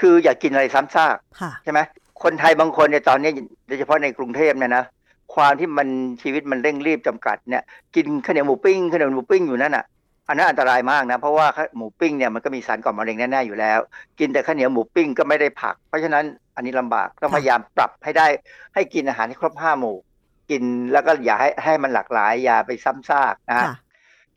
[0.00, 1.16] คืออย่ากกินอะไรซ้ำซาก
[1.64, 1.80] ใช่ไหม
[2.22, 3.30] คนไทยบางคนเนี่ยตอนนี้
[3.66, 4.84] โดยเฉพาะในกรุงเทพเนี่ยนะ
[5.34, 5.88] ความที่มัน
[6.22, 7.62] ชีวิตมันเร่งรีบจำกัดเนี่ย
[7.96, 9.84] กินข้าวเหนียวหมูปิ้งข้าวเหนียวหมูปิ้งอยู่นั่นอะ
[10.28, 13.78] อันนั้นอันตรายมากนะเพราะว่าหมูปิ้งเนี่ยมันก็มีสารก่อมะเร็งแน่ๆอยู่แล้ว
[14.18, 16.24] กินแต่ข้าวเหนียวหมูปิ้งก็ไม่ได้ผัก เพราะฉะนั้น
[16.56, 18.26] อันนี้ลำบากต้องพยายามปรับให้ได้
[18.74, 19.96] ให้กินอาหารที่ครบห้าหมู่
[20.50, 20.62] กิน
[20.92, 23.66] แล้วก็อย่าให้ให้มันหลากหลายอย่าไปซ้ำซากนะ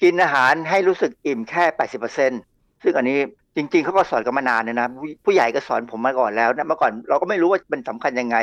[0.01, 2.31] กินอาหารให้รู้สึกอิ่มแค่แปดสิบเปอร์เซ็น
[2.83, 3.17] ซึ่งอันนี้
[3.55, 4.87] จริง ๆเขาก็สอนกันมานานเนี่ยนะ
[5.25, 8.37] ผู้ใหญ่ก็สอนผมมาก่อนแล้วนะเมื่อก่อนเราก็ไม่รู้ว่ามันสำคัญยังไง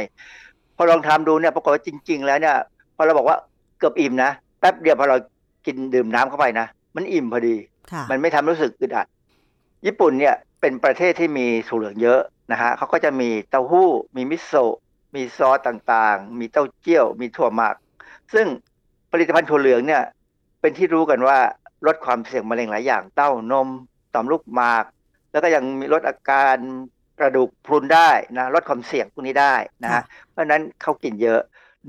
[0.76, 2.56] พอลองทำดูเนี่ยปรากฏว่าจริง ๆ แล้วเนี่ย
[2.96, 3.36] พอเราบอกว่า
[3.78, 4.30] เกือบอิ่มนะ
[4.60, 5.16] แป๊บเดียวพอเรา
[5.66, 7.56] กินดื่มน้ำเข้าไปนะมันอิ่มพอดี
[8.10, 9.06] มันไม่ทำรู้สึกอึดอัด
[9.86, 12.20] ญี่ปุ่นเนี่ยเป็นประเทศที่มีถั่วเหลืองเยอะ
[12.52, 14.74] นะฮะเขาก็จะมีเต้าหู้ มีมิโซะ
[15.14, 17.74] มีซอสต่างๆ มีเต้าเจี้ยว มีถั่วหมัก
[18.34, 18.46] ซึ่ง
[19.12, 20.02] ผลิตภัณฑ์ถั่วเหลืองเนี่ย
[20.60, 21.38] เป็นที่รู้กันว่า
[21.86, 23.68] ลดความเสี่ยงมะเร็งหลายอย่างเต้านม
[24.14, 24.84] ต่อมลูกหมาก
[25.32, 26.56] แล้วก็ยังมีลดอาการ
[27.18, 31.40] กระดูกพรุนได้นะลดความเสี่ยงพวกนี้ได้นะเพราะนั้นเขากินเยอะ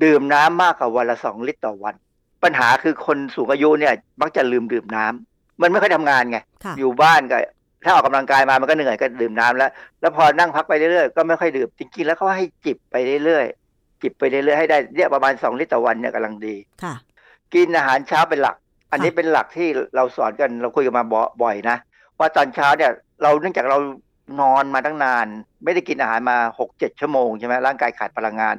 [0.04, 1.96] ดื่มน้ำมากกว่าวันละสองลิตรต่อวัน
[2.44, 6.38] ปัญหาคือคนสูงอายุเนี่ยมักจะลืมดื่มน้ำมันไม่ค่อยทำงานไง
[6.80, 7.38] อยู่บ้านก็
[7.84, 12.96] ถ้าออกกำลังกายมามันก็เหนื่อยก็ดื่มน้ำแล้ว แล้วพอนั่งพักไปเรื่อยๆก็ไม่ค่อยดื่มจริงๆแล้วเขาให้จิบไป
[13.26, 16.94] เรื่อยๆจิบไปเรื่อยๆให้ได้เนี่ยประมาณสองลิตรต่อวันเนี่ยกำลังดีค่ะ
[17.54, 18.56] กินอาหารเช้าเป็นหลัก
[18.92, 21.06] อันนี้เป็นหลักที่เราสอนกันเราคุยกันมา
[21.44, 21.78] บ่อยนะ
[22.20, 22.92] ว่าตอนเช้าเนี่ย
[23.24, 23.78] เราเนื่องจากเรา
[24.42, 25.28] นอนมาตั้งนาน
[25.64, 28.56] ไม่ได้กินอาหารมาหกเจ็ดชั่วโมงใช่ไหมร่างกายขาดพลังงาน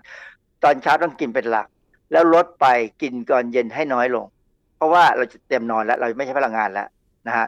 [0.65, 1.67] ตอนเช้าต้องกินเป็นหลัก
[2.13, 2.67] แล้วลดไป
[3.03, 4.27] กินก่อนเย็นให้น้อยลง
[4.77, 6.89] เพราะว่าเราจะเต็มนอนแล้ว เราไม่ใช้พลังงานแล้ว
[7.27, 7.47] นะฮะ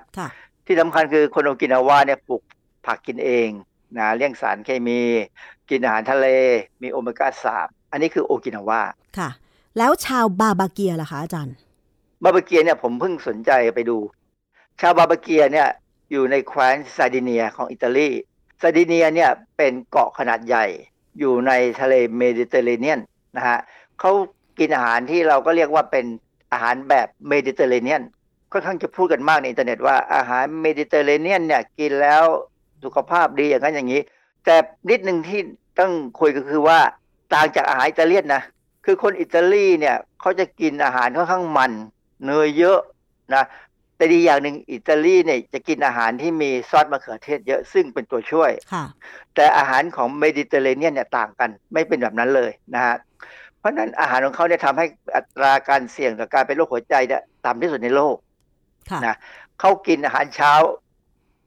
[0.66, 2.42] ที่สำคัญคือคนโอกินาวาเนี่ยปลูก
[2.86, 3.48] ผักกินเอง
[3.98, 5.02] นะเลี่ยงสารเคมี
[5.70, 6.26] กินอาหารทะเล
[6.82, 8.80] มีโอเมก้าสามอันนี้คือโอกินาวา
[9.18, 9.30] ค่ะ
[9.78, 11.54] แล้วชาวบาบาเกียล่ะคะอาจารย์
[12.22, 13.98] บาบาเกียเนี่ยผมเพิ่งสนใจไปดู
[14.80, 15.68] ชาวบาบาเกียเนี่ย
[16.10, 18.08] อยู่ในแคว้นซาร์ดิเนียของอิตาลี
[18.62, 20.66] ซาร์ดิเนียเนี่ยเป็นเกาะขนาดใหญ่
[21.18, 23.00] อยู่ในทะเลเมดิเตอร์เรเนียน
[23.36, 23.58] นะฮะ
[24.00, 24.12] เขา
[24.58, 26.06] กินอาหารที่เราก็เรียกว่าเป็น
[26.52, 28.02] อาหารแบบเมดิเตอร์เรเนียน
[28.52, 32.24] ค่อนข้างจะพูดกันมากในอินเทอร์เน็ตว่าอาหารเมดิเตอร์เรเนียนเนี่ยกินแล้ว
[32.84, 34.00] สุขภาพดีอย่างนั้นอย่างนี้
[34.44, 34.56] แต่
[34.90, 35.40] นิดหนึ่งที่
[35.78, 36.78] ต้องคุยก็คือว่า
[37.34, 38.42] ต่างจากอาหารอิตาเลียนนะ
[38.84, 41.72] คือคนอิตาลีเนี่ยเขาจะกินอาหารค่อนข้างมัน
[42.26, 42.78] เนยเยอะ
[43.34, 43.44] นะ
[43.96, 48.50] แต่ดีอย่างหนึ่งอิตาลีเนี่ยจะกินอาหารที่มีซอสมะเขือเทศเยอะซึ่งเป็นตัวช่วย
[49.34, 52.96] แต่อาหารของเมดิเตอร์เรเนียนเนี่ยต่างกันไม่เป็นแบบนั้นเลยนะฮะ
[53.58, 58.16] เพราะนั้นอาหารของเขาเนี่ยทำให้อัตราการเสี่ยงต่อการเป็นโรคหัวใจเนี่ยต่ำที่สุดในโลก
[59.06, 59.16] นะ
[59.60, 60.52] เขากินอาหารเช้า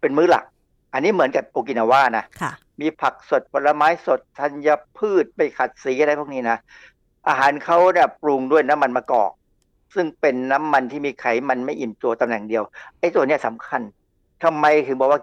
[0.01, 0.45] เป็นมื้อหลัก
[0.93, 2.51] อันนี้เหมือนกับโอกินาว่านะค่ะ
[2.81, 6.57] มีผักสดผลไม้สดธัญพืชไปขัดสีอะไรพวกนี้นะ
[7.27, 9.31] อาหารเขาเนี่ยปรุงด้วยน้ำมันมะกอก
[9.97, 12.63] ซึ่งเป็นน้ำมันที่มีไขมันไม่อิ่มตัวตำแหน่งเดียว
[12.99, 13.81] ไอ้ตัวเนี้ยสำคัญ
[14.43, 15.21] ทำไมถึงบอกว่า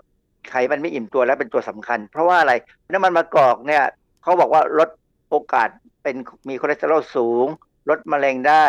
[0.48, 2.52] ไขมันไม่อิ่มตัวแล้วเป็นตัวสำคัญ เพราะว่าอะไร
[2.92, 3.82] น้ำมันมะกอกเนี่ย
[4.22, 4.90] เขาบอกว่าลด
[5.30, 5.68] โอกาส
[6.02, 6.16] เป็น
[6.48, 7.46] มีคอเลสเตอรอลสูง
[7.90, 8.64] ลดมะเร็งได้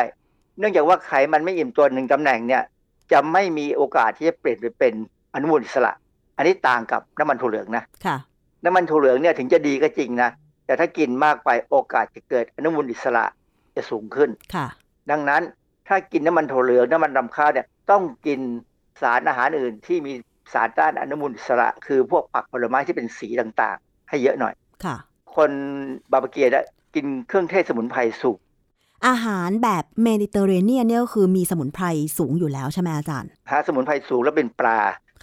[0.60, 2.64] เนื่องจากว่าไขมันไม่อิ่มตัวหนึ่งตำแหน่งเนี่ย
[3.12, 4.94] จะไม่มีโอกาสที่จะเปลี่ยนไปเป็น
[5.34, 5.92] อนุมูลอิสระ
[6.38, 8.18] อันนี้ต่างกับน้ำมันถั่วเหลืองนะค่ะ
[8.66, 10.30] น้ำมันถั่วเหลืองเนี่ยถึงจะดีก็จริงนะ
[10.66, 13.26] แต่ถ้ากินมากไปโอกาสจะเกิดอนุมูลอิสระ
[13.76, 14.68] จะสูงขึ้นค่ะ
[15.12, 15.42] ดังนั้น
[15.88, 18.40] ถ้ากินน้ำมันถั่วเหลืองน้ำมันรำข้าวเนี่ยต้องกิน
[19.02, 20.14] สารอาหารอื่นที่มี
[20.54, 24.96] สารต้านอนุมูลอิสระ คือพวกผักผลไม้ที่เป็นสีต่างๆ ให้เยอะหน่อยค่ะ
[25.36, 25.52] คน
[26.12, 26.48] บาบาเกีย
[26.96, 28.38] กินเครื่องเทศสมุนไพรสุก
[29.08, 31.86] อาหารแบบเมดิเตอร์เรเนียนเนี่ยคือมีสมุนไพร
[32.18, 34.80] สูงอยู่แล้วใช่ไหมอาจารย์หาสมุนไพรสูงแล้วเป็นปลา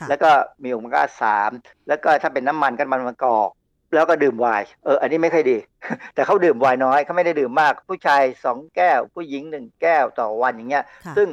[0.08, 0.30] แล้วก็
[0.64, 1.50] มีโอเมก้าสาม
[1.88, 3.48] แล้วก็ถ้าเป็นน้ำมันกันมันมะกอก
[3.94, 5.58] แล้วก็ดื่มไวน์เอออันนี้ไม่ค่อยดี
[6.14, 10.84] แต่เขาดื่มไวน์น้อยเขาไม่ได้ดื่มมาก ผู้ชายสองแก้ว ผู้หญิงหนึ่งแก้วต่อวันอย่างเงี้ย
[11.16, 11.28] ซึ่ง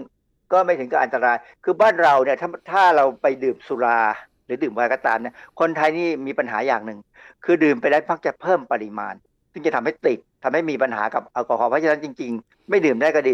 [0.52, 4.00] ก็ไม่ถึงกับอันตราย คือบ้านเราเนี่ยถ้าถ้าเราไปดื่มสุรา
[4.46, 7.00] หรือดื่มไวน์ก็ตามเนี่ยคนไทยนี่มีปัญหาอย่างหนึ่ง
[7.46, 9.14] คือดื่มไปแล้วพักจะเพิ่มปริมาณ
[9.52, 13.34] ซึ่งจะทำให้ติดทำให้มีปัญหากับแอลกอฮอล์เพราะฉะนั้นจริง ๆ ไม่ดื่มได้ก็ดี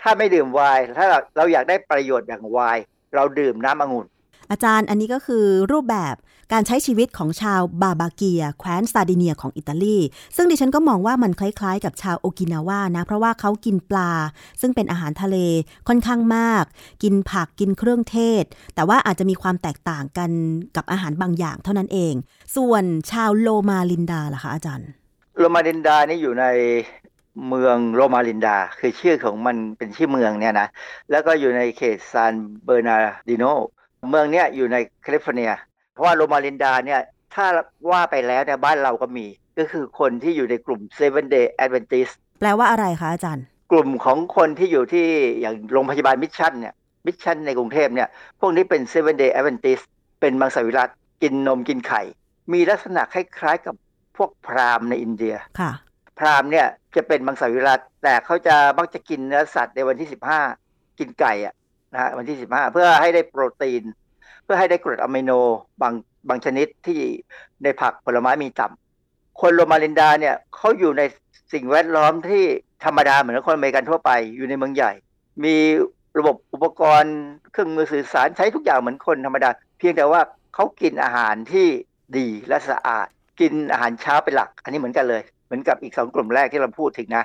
[0.00, 2.82] ถ้าไม่ดื่มไวน์ถ้าเราเราอยากได้ประโยชน์อย่างไวน์
[3.14, 4.06] เราดื่มน้ำองุ่น
[4.50, 6.16] อาจารย์อันนี้ก็คือรูปแบบ
[6.52, 9.98] การใช้ชีวิตของชาวบาบาเกีย แคว้นซาดิเนียของอิตาลี
[10.36, 14.12] ซึ่งดิฉันก็มองว่ามันคล้ายๆ กับชาวโอกินาว่านะ เพราะว่าเขากินปลา
[14.60, 15.36] ซึ่งเป็นอาหารทะเล
[15.88, 16.64] ค่อนข้างมาก
[17.02, 20.30] กินผักกินเครื่องเทศ แต่ว่าอาจจะมีความแตกต่างกัน
[20.76, 22.14] กับอาหารบางอย่างเท่านั้นเอง
[22.56, 24.88] ส่วนชาวโลมาลินดาล่ะคะอาจารย์
[25.38, 26.46] โลมาลินดานี่อยู่ใน
[27.48, 30.68] เมืองโลมาลินดา คือชื่อของมันเป็นชื่อเมืองเนี่ยนะ
[31.10, 32.34] แล้วก็อยู่ในเขตซาน
[32.64, 32.96] เบอร์นา
[33.28, 33.44] ดิโน
[34.08, 35.50] เมืองเนี้ยอยู่ในแคลิฟอร์เนีย
[35.92, 37.00] เพราะว่าโลมาลินดาเนี่ย
[37.34, 37.46] ถ้า
[37.90, 39.26] ว่าไปแล้วเนี่ยบ้านเราก็มี
[39.58, 45.06] ก็คือคนที่อยู่ในกลุ่ม Seven Day Adventist แปลว่าอะไรคะอาจารย์ กลุ่มของคนที่อยู่ที่
[45.40, 46.74] อย่างโรงพยาบาลมิชชั่นเนี่ย
[47.06, 48.08] มิชชั่นในกรุงเทพเนี่ย
[48.40, 49.84] พวกนี้เป็น Seven Day Adventist
[50.20, 50.90] เป็นมังสวิรัติ
[51.22, 52.02] กินนมกินไข่
[52.52, 53.74] มีลักษณะคล้ายๆกับ
[54.16, 55.72] พวกพราหมณ์ในอินเดียค่ะ
[56.18, 60.40] พราหมณ์เนี่ยจะเป็นมังสวิรัติแต่เขาจะมักจะกินเนื้อสัตว์ในวันที่สิบห้า
[60.98, 61.54] กินไก่อะ
[61.94, 63.82] นะฮะวันที่สิบห้าเพื่อให้ได้โปรตีน
[64.44, 65.30] เพื่อให้ได้กรดอะมิโน
[65.82, 65.94] บาง
[66.28, 67.00] บางชนิดที่
[67.62, 71.02] ในผักผลไม้มีต่ำคนโรมาลินดาเนี่ยเขาอยู่ใน
[71.52, 72.44] สิ่งแวดล้อมที่
[72.84, 74.92] ธรรมดาเหมือนคนอเมริกันทั่วไปอยู่ในเมืองใหญ่
[75.44, 75.56] มี
[76.18, 77.16] ระบบอุปกรณ์
[77.52, 80.20] เครื่องมือสื่อสารใช้ทุกอย่างเหมือนคนธรรมดา เพียงแต่ว่า
[80.54, 81.66] เขากินอาหารที่
[82.18, 83.06] ดีและสะอาด
[83.40, 87.24] กินอาหารเช้าเป็นหลัก อันนี้เหมือนกันเลย เหมือนกับอีกสองกลุ่มแรกที่เราพูดถึงนะ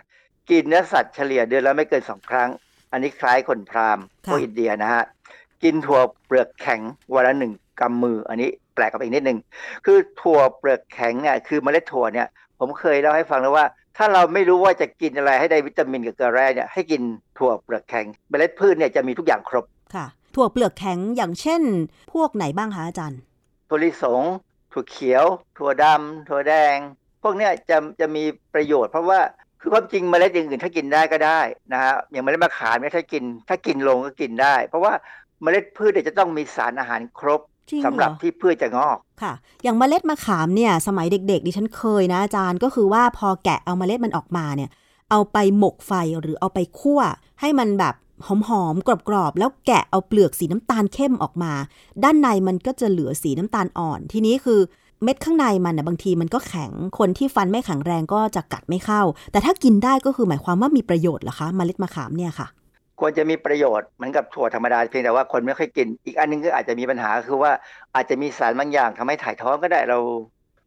[0.49, 2.49] กินเนื้อสัตว์เฉลี่ยเดือนละไม่เกินสองครั้ง
[2.91, 5.03] อันนี้คล้ายคนพราหมณ์พวกอินเดียนะฮะ
[5.63, 6.81] กินถั่วเปลือกแข็ง
[7.13, 9.37] วันละหนึ่งกำมือ อันนี้แปลกกับอีกนิดนึง
[9.85, 12.27] คือถั่วเปลือกแข็งเนี่ยคือเมล็ดถั่วเนี่ย
[12.59, 13.65] ผมเคยเล่าให้ฟังแล้วว่า
[13.97, 17.01] ถ้าเราไม่รู้ว่าจะกินอะไรให้ได้วิตามินกับเกลือแร่เนี่ยให้กิน
[17.37, 19.65] ถั่วเปลือกแข็งเมล็ดพืชเนี่ยจะมีทุกอย่างครบ
[19.95, 21.61] ค่ะ ถั่วเปลือกแข็งอย่างเช่น
[22.13, 23.19] พวกไหนบ้างคะอาจารย์
[23.69, 24.21] ถั่วลิสง
[24.71, 25.25] ถั่วเขียว
[25.57, 26.75] ถั่วดำถั่วแดง
[27.23, 28.23] พวกนี้จะจะมี
[28.53, 29.19] ประโยชน์เพราะว่า
[29.61, 31.39] คือความจริงเมล็ดอย่างอื่นถ้ากินได้ก็ได้
[31.73, 34.93] นะฮะอย่างเมล็ดมะขามเนี่ยถ้ากิน ถ้ากินลงก็กินได้ เพราะว่า
[35.41, 37.41] เมล็ดพืชจะต้องมีสารอาหารครบ
[37.85, 39.33] สำหรับที่พืชจะงอกค่ะ
[39.63, 44.69] อย่างเมล็ดมะขามเนี่ย สมัยเด็ก ๆ ดิฉันเคยนะอาจารย์ก็คือว่าพอแกะเอาเมล็ดมันออกมาเนี่ย
[45.11, 45.91] เอาไปหมกไฟ
[46.21, 47.01] หรือเอาไปคั่ว
[47.41, 47.95] ให้มันแบบ
[48.27, 51.53] หอมๆกรอบๆ แล้วแกะเอาเปลือกสีน้ำตาลเข้มออกมา
[52.03, 54.59] ด้านในมันก็จะเหลือสีน้ำตาลอ่อน ทีนี้คือ
[55.03, 62.47] เม็ดข้างในมันนะบางทีมันก็แข็งคนที่ฟันไม่แข็งแรงก็จะกัดไม่เข้า แต่ถ้ากินได้ก็คือหมายความว่ามีประโยชน์เหรอคะมเมล็ดมะขามเนี่ยค่ะ
[62.99, 67.51] ควรจะมีประโยชน์เหมือนกับถั่วธรรมดาเพียงแต่ว่าคนไม่ค่อยกิน อีกอันนึงก็อาจจะมีปัญหาคือว่า
[67.95, 69.99] อาจจะมีสารบางอย่างทำให้ถ่ายท้องก็ได้เรา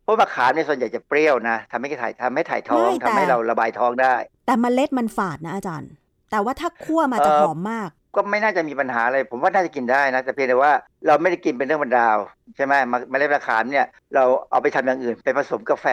[0.05, 4.15] เพราะมะขามในส่วนใหญ่จะเปรี้ยวนะทำให้ถ่ายทำให้ถ่ายท้องทำให้เราระบายท้องได้
[4.47, 5.91] แต่มเมล็ดมันฝาดนะอาจารย์
[6.31, 10.73] แต่ว่าถ้าคั่วมาจะหอมมาก ก็ไม่น่าจะมีปัญหาอะไร ผมว่าน่าจะกินได้นะแต่เพียงแต่ว่า
[11.07, 12.17] เราไม่ได้กินเป็นเรื่องบรรดาว
[12.57, 15.87] ใช่ไหมมเมล็ดมะขามเนี่ยเราเอาไปทำอย่างอื่นไปผสมกาแฟ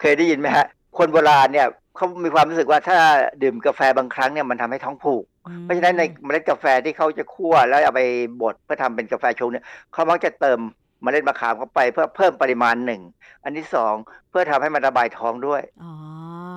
[0.00, 0.66] เคยได้ยินไหมฮะ
[0.98, 2.98] คนโบราณเนี่ยเขามีความรู้สึกว่าถ้า
[3.42, 5.24] ดื่มกาแฟบางครั้งเนี่ยมันทำให้ท้องผูก
[5.62, 8.02] เพราะฉะนั้นในเมล็ดกาแฟที่เขาจะคั่วแล้วเอาไป
[8.42, 10.58] บดเพื่อทำเป็นกาแฟชงเนี่ยเขามักจะเติม
[11.04, 13.02] มเมล็ดมะขามเข้าไปเพื่อเพิ่มปริมาณหนึ่ง
[13.44, 13.94] อันที่สอง
[14.30, 15.62] เพื่อทำให้มันระบายท้องด้วย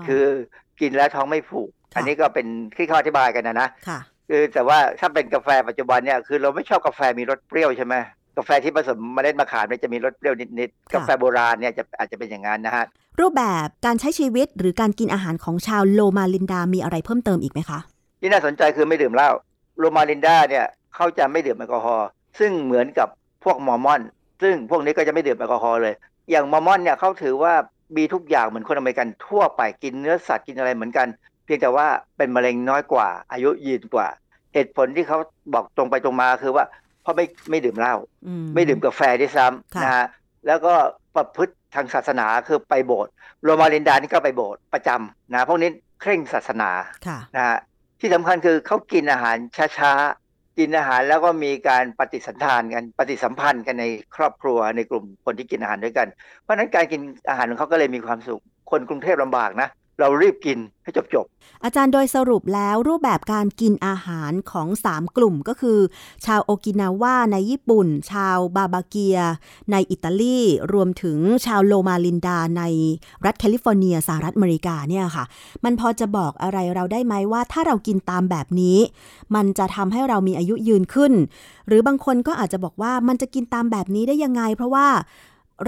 [0.08, 0.26] คือ
[0.82, 2.48] กินแล้วท้องไม่ผูก อันนี้ก็เป็น
[2.78, 3.70] ที่เขาอธิบายกันนะนะ
[4.30, 7.96] คือแต่ว่าถ้าเป็นกาแฟปัจจุบันเนี่ยคือเราไม่ชอบกาแฟมีรสเปรี้ยวใช่ไหม
[8.38, 12.86] กาแฟที่ผสมเมล็ดมะขามเนี่ยจะมีรสเปรี้ยวนิดๆกาแฟโบราณเนี่ยจะอาจจะเป็นอย่างนั้นนะฮะ
[13.20, 17.80] รูปแบบการใช้ชีวิตหรือการกินอาหารของชาวโลมาลินดามีอะไรเพิ่มเติมอีกไหมคะ
[18.20, 19.30] ที่น่าสนใจคือไม่ดื่มเหล้า
[19.80, 20.66] โลมาลินดาเนี่ย
[20.96, 22.08] เขาจะไม่ดื่มแอลกอฮอล์
[22.40, 23.08] ซึ่งเหมือนกับ
[23.44, 24.02] พวกมอร์มอน
[24.42, 25.96] ซึ่งพวกนี้ก็จะไม่ดื่มแอลกอฮอล์เลย
[26.32, 27.54] อย่างมอร์มอนเนี่ยเขาถือว่า
[27.98, 31.08] มีทุกอย่างเหมือนคนอเมริกันทั่วไปกินเนื้อสัตว์กินอะไรเหมือนกัน
[31.46, 31.88] เพียงแต่ว่า
[32.18, 34.08] เป็นมะเร็งน้อยกว่า อายุยืนกว่า
[34.54, 35.18] เหตุผลที่เขา
[35.54, 36.66] บอกตรงไปตรงมาคือว่า
[37.02, 37.96] เพราะไม่ไม่ดื่มเหล้า
[38.56, 40.06] ไม่ดื่มกาแฟด้วยซ้ำนะฮะ
[40.48, 40.74] แล้วก็
[41.16, 45.70] ประพฤติทางศาสนาคือไปโบสถ์โรมาลินดานี่ก็ไปโบสถ์ประจำนะพวกนี้
[46.02, 46.72] เคร่งศาสนา
[47.36, 47.58] นะฮะ
[48.00, 49.36] ที่สำคัญคือเขากินอาหาร
[49.80, 53.86] ช้าๆ กินอาหารแล้วก็มีการปฏิสันทานกันปฏิสัมพันธ์กันใน
[54.16, 56.08] ครอบครัวในกลุ่มคนที่กินอาหารด้วยกัน
[56.42, 58.42] เพราะฉะนั้นการกินอาหารของเขาก็เลยมีความสุข
[58.72, 59.70] คนกรุงเทพลำบากนะ
[60.00, 61.26] เรารีบกินให้จบจบ
[61.64, 65.80] อาจารย์โดยสรุปแล้วรูปแบบการกินอาหารของ 3 กลุ่มก็คือ
[66.26, 69.18] ชาวโอกินาว่าในญี่ปุ่น ชาวบาบาเกีย
[69.72, 70.40] ในอิตาลี
[70.74, 72.64] รวมถึงชาวโลมาลินดาใน
[73.26, 75.26] รัฐแคลิฟอร์เนียสหรัฐอเมริกาเนี่ยค่ะ
[75.64, 78.78] มันพอจะบอกอะไรเราได้ไหมว่าถ้าเรากินตามแบบนี้
[79.36, 81.14] มันจะทำให้เรามีอายุยืนขึ้น
[81.68, 84.88] หรือบางคนก็อาจจะบอกว่ามันจะกินตามแบบนี้ได้ยังไง เพราะว่า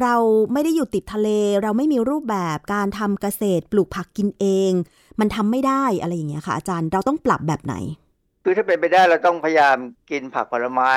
[0.01, 0.15] เรา
[0.53, 1.29] ไม่ได้อยู่ติดทะเล
[1.63, 4.71] เราไม่มีรูปแบบการทำเกษตรปลูกผักกินเอง
[5.19, 7.75] มันทำไม่ได้อะไรอย่างเงี้ยค่ะ อาจารย์เราต้องปรับแบบไหน
[8.43, 9.77] คือถ้าเป็นไปได้เราต้องพยายาม
[10.11, 10.91] กินผักผลไม้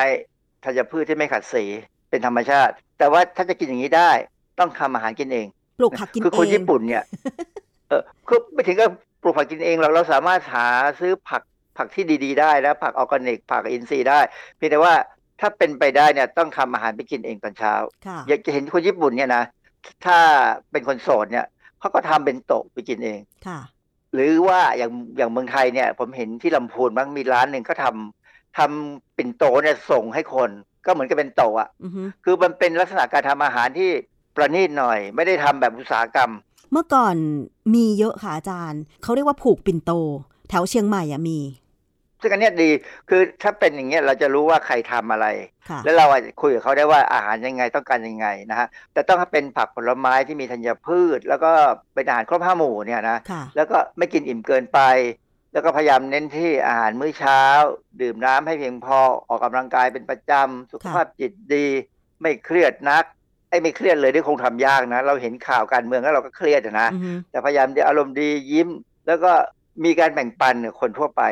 [0.65, 1.65] ธัญพืชที่ไม่ขัดสี
[2.11, 4.11] เป็นธรรมชาติ แต่ว่าถ้าจะกินอย่างนี้ได้
[4.59, 5.47] ต้องทำอาหารกินเอง
[5.79, 7.05] ปลูกผักกินเองคือคนญี่ปุ่นเนี่ย
[7.89, 8.91] เออคือไม่ถึงกับ
[9.23, 10.67] ปลูกผักกินเองเราเราสามารถหา
[11.01, 11.43] ซื้อผัก
[11.77, 14.21] ผักที่ดี ๆ ได้แล้วผักออร์แกนิกผักอินทรีย์ได้
[14.57, 14.95] เพียงแต่ว่า
[15.41, 17.75] ถ้าเป็นไปได้เนี่ยต้องทำอาหารไปกินเองตอนเช้า
[18.29, 19.45] อยากจะเห็นคนญี่ปุ่นเนี่ยนะ
[20.05, 20.19] ถ้า
[20.71, 21.47] เป็นคนโสดเนี่ย
[21.81, 23.61] เขาก็ทำเป็นโต๊ะไปกินเองค่ะ
[24.15, 30.51] หรือว่าอย่างอย่างเมืองไทยเนี่ย ผมเห็นที่ลำพูนบางมีร้านหนึ่งก็ทำทำเป็นโต๊ะเนี่ยส่งให้คน
[30.87, 31.69] ก็เหมือนกับเป็นโต๊ะอะ
[32.25, 33.91] คือมันเป็นลักษณะการทำอาหารที่
[34.37, 36.31] ประณีตหน่อย ไม่ได้ทำแบบอุตสาหกรรม
[36.73, 37.17] เมื่อก่อน
[37.75, 39.93] มีเยอะค่ะอาจารย์เขาเรียกว่าผูกปิ่นโต
[40.49, 41.39] แถวเชียงใหม่อะมี
[42.21, 42.71] ซึ่งอันนี้ดี
[43.09, 45.27] คือถ้าเป็นอย่างเงี้ยเราจะรู้ว่าใครทำอะไร
[45.85, 46.07] แล้วเรา
[46.41, 51.51] คุยกับเขาได้ว่าอาหารยังไงต้องการยังไงนะฮะแต่ต้องเป็นผักผลไม้ที่มีธัญพืช แล้วก็
[51.95, 53.19] เป็นอาหารครบห้าหมู่เนี่ยนะ
[53.57, 54.81] แล้วก็ไม่กินอิ่มเกินไป
[55.53, 57.41] แล้วก็พยายามเน้นที่อาหารมื้อเช้า
[58.01, 58.99] ดื่มน้ำให้เพียงพอ
[59.29, 61.67] ออกกำลังกายเป็นประจำสุขภาพจิตดี
[62.23, 63.05] ไม่เครียดนัก
[63.51, 66.89] ไอ้ไม่เครียดเลยที่คงทำยากนะ เราเห็นข่าวการเมืองแล้วเราก็เครียดนะ
[67.31, 68.69] แต่พยายามอารมณ์ดียิ้ม
[69.07, 69.33] แล้วก็
[69.85, 71.23] มีการแบ่งปันคนทั่วไป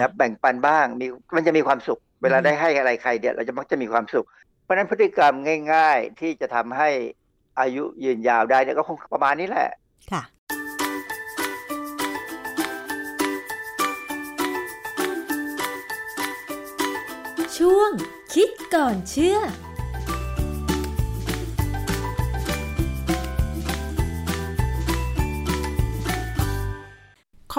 [0.00, 4.26] นะแบ่งปันบ้างมีมันจะมีความสุข เวลาได้ให้อะไรใครเดียเราจะมักจะมีความสุข
[4.62, 5.34] เพราะนั้นพฤติกรรม
[5.72, 6.90] ง่าย ๆ ที่จะทำให้
[7.60, 9.70] อายุยืนยาวได้เนี่ยก็คงประมาณนี้แหละ
[10.12, 10.22] ค่ะ
[17.58, 17.90] ช่วง
[18.34, 19.38] คิดก่อนเชื่อ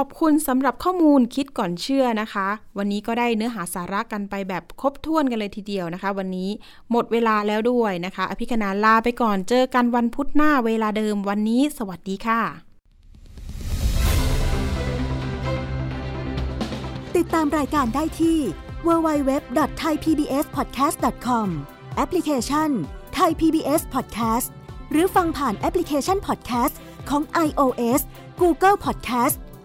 [0.01, 6.49] ขอบคุณสำหรับข้อมูลคิดก่อนเชื่อนะคะ วันนี้ก็ได้เนื้อหาสาระกันไปแบบครบถ้วนกันเลยทีเดียวนะคะ วันนี้
[6.91, 12.41] หมดเวลาแล้วด้วยนะคะ อภิคณาลาไปก่อนเจอกันวันพุธหน้าเวลาเดิมวันนี้ สวัสดีค่ะ
[17.15, 18.37] ติดตามรายการได้ที่
[18.87, 21.47] www.thaipbspodcast.com
[21.95, 22.69] แอปพลิเคชัน
[23.17, 24.47] Thai PBS Podcast
[24.91, 26.75] หรือฟังผ่านแอปพลิเคชัน Podcast
[27.09, 28.01] ของ iOS
[28.41, 29.37] Google Podcast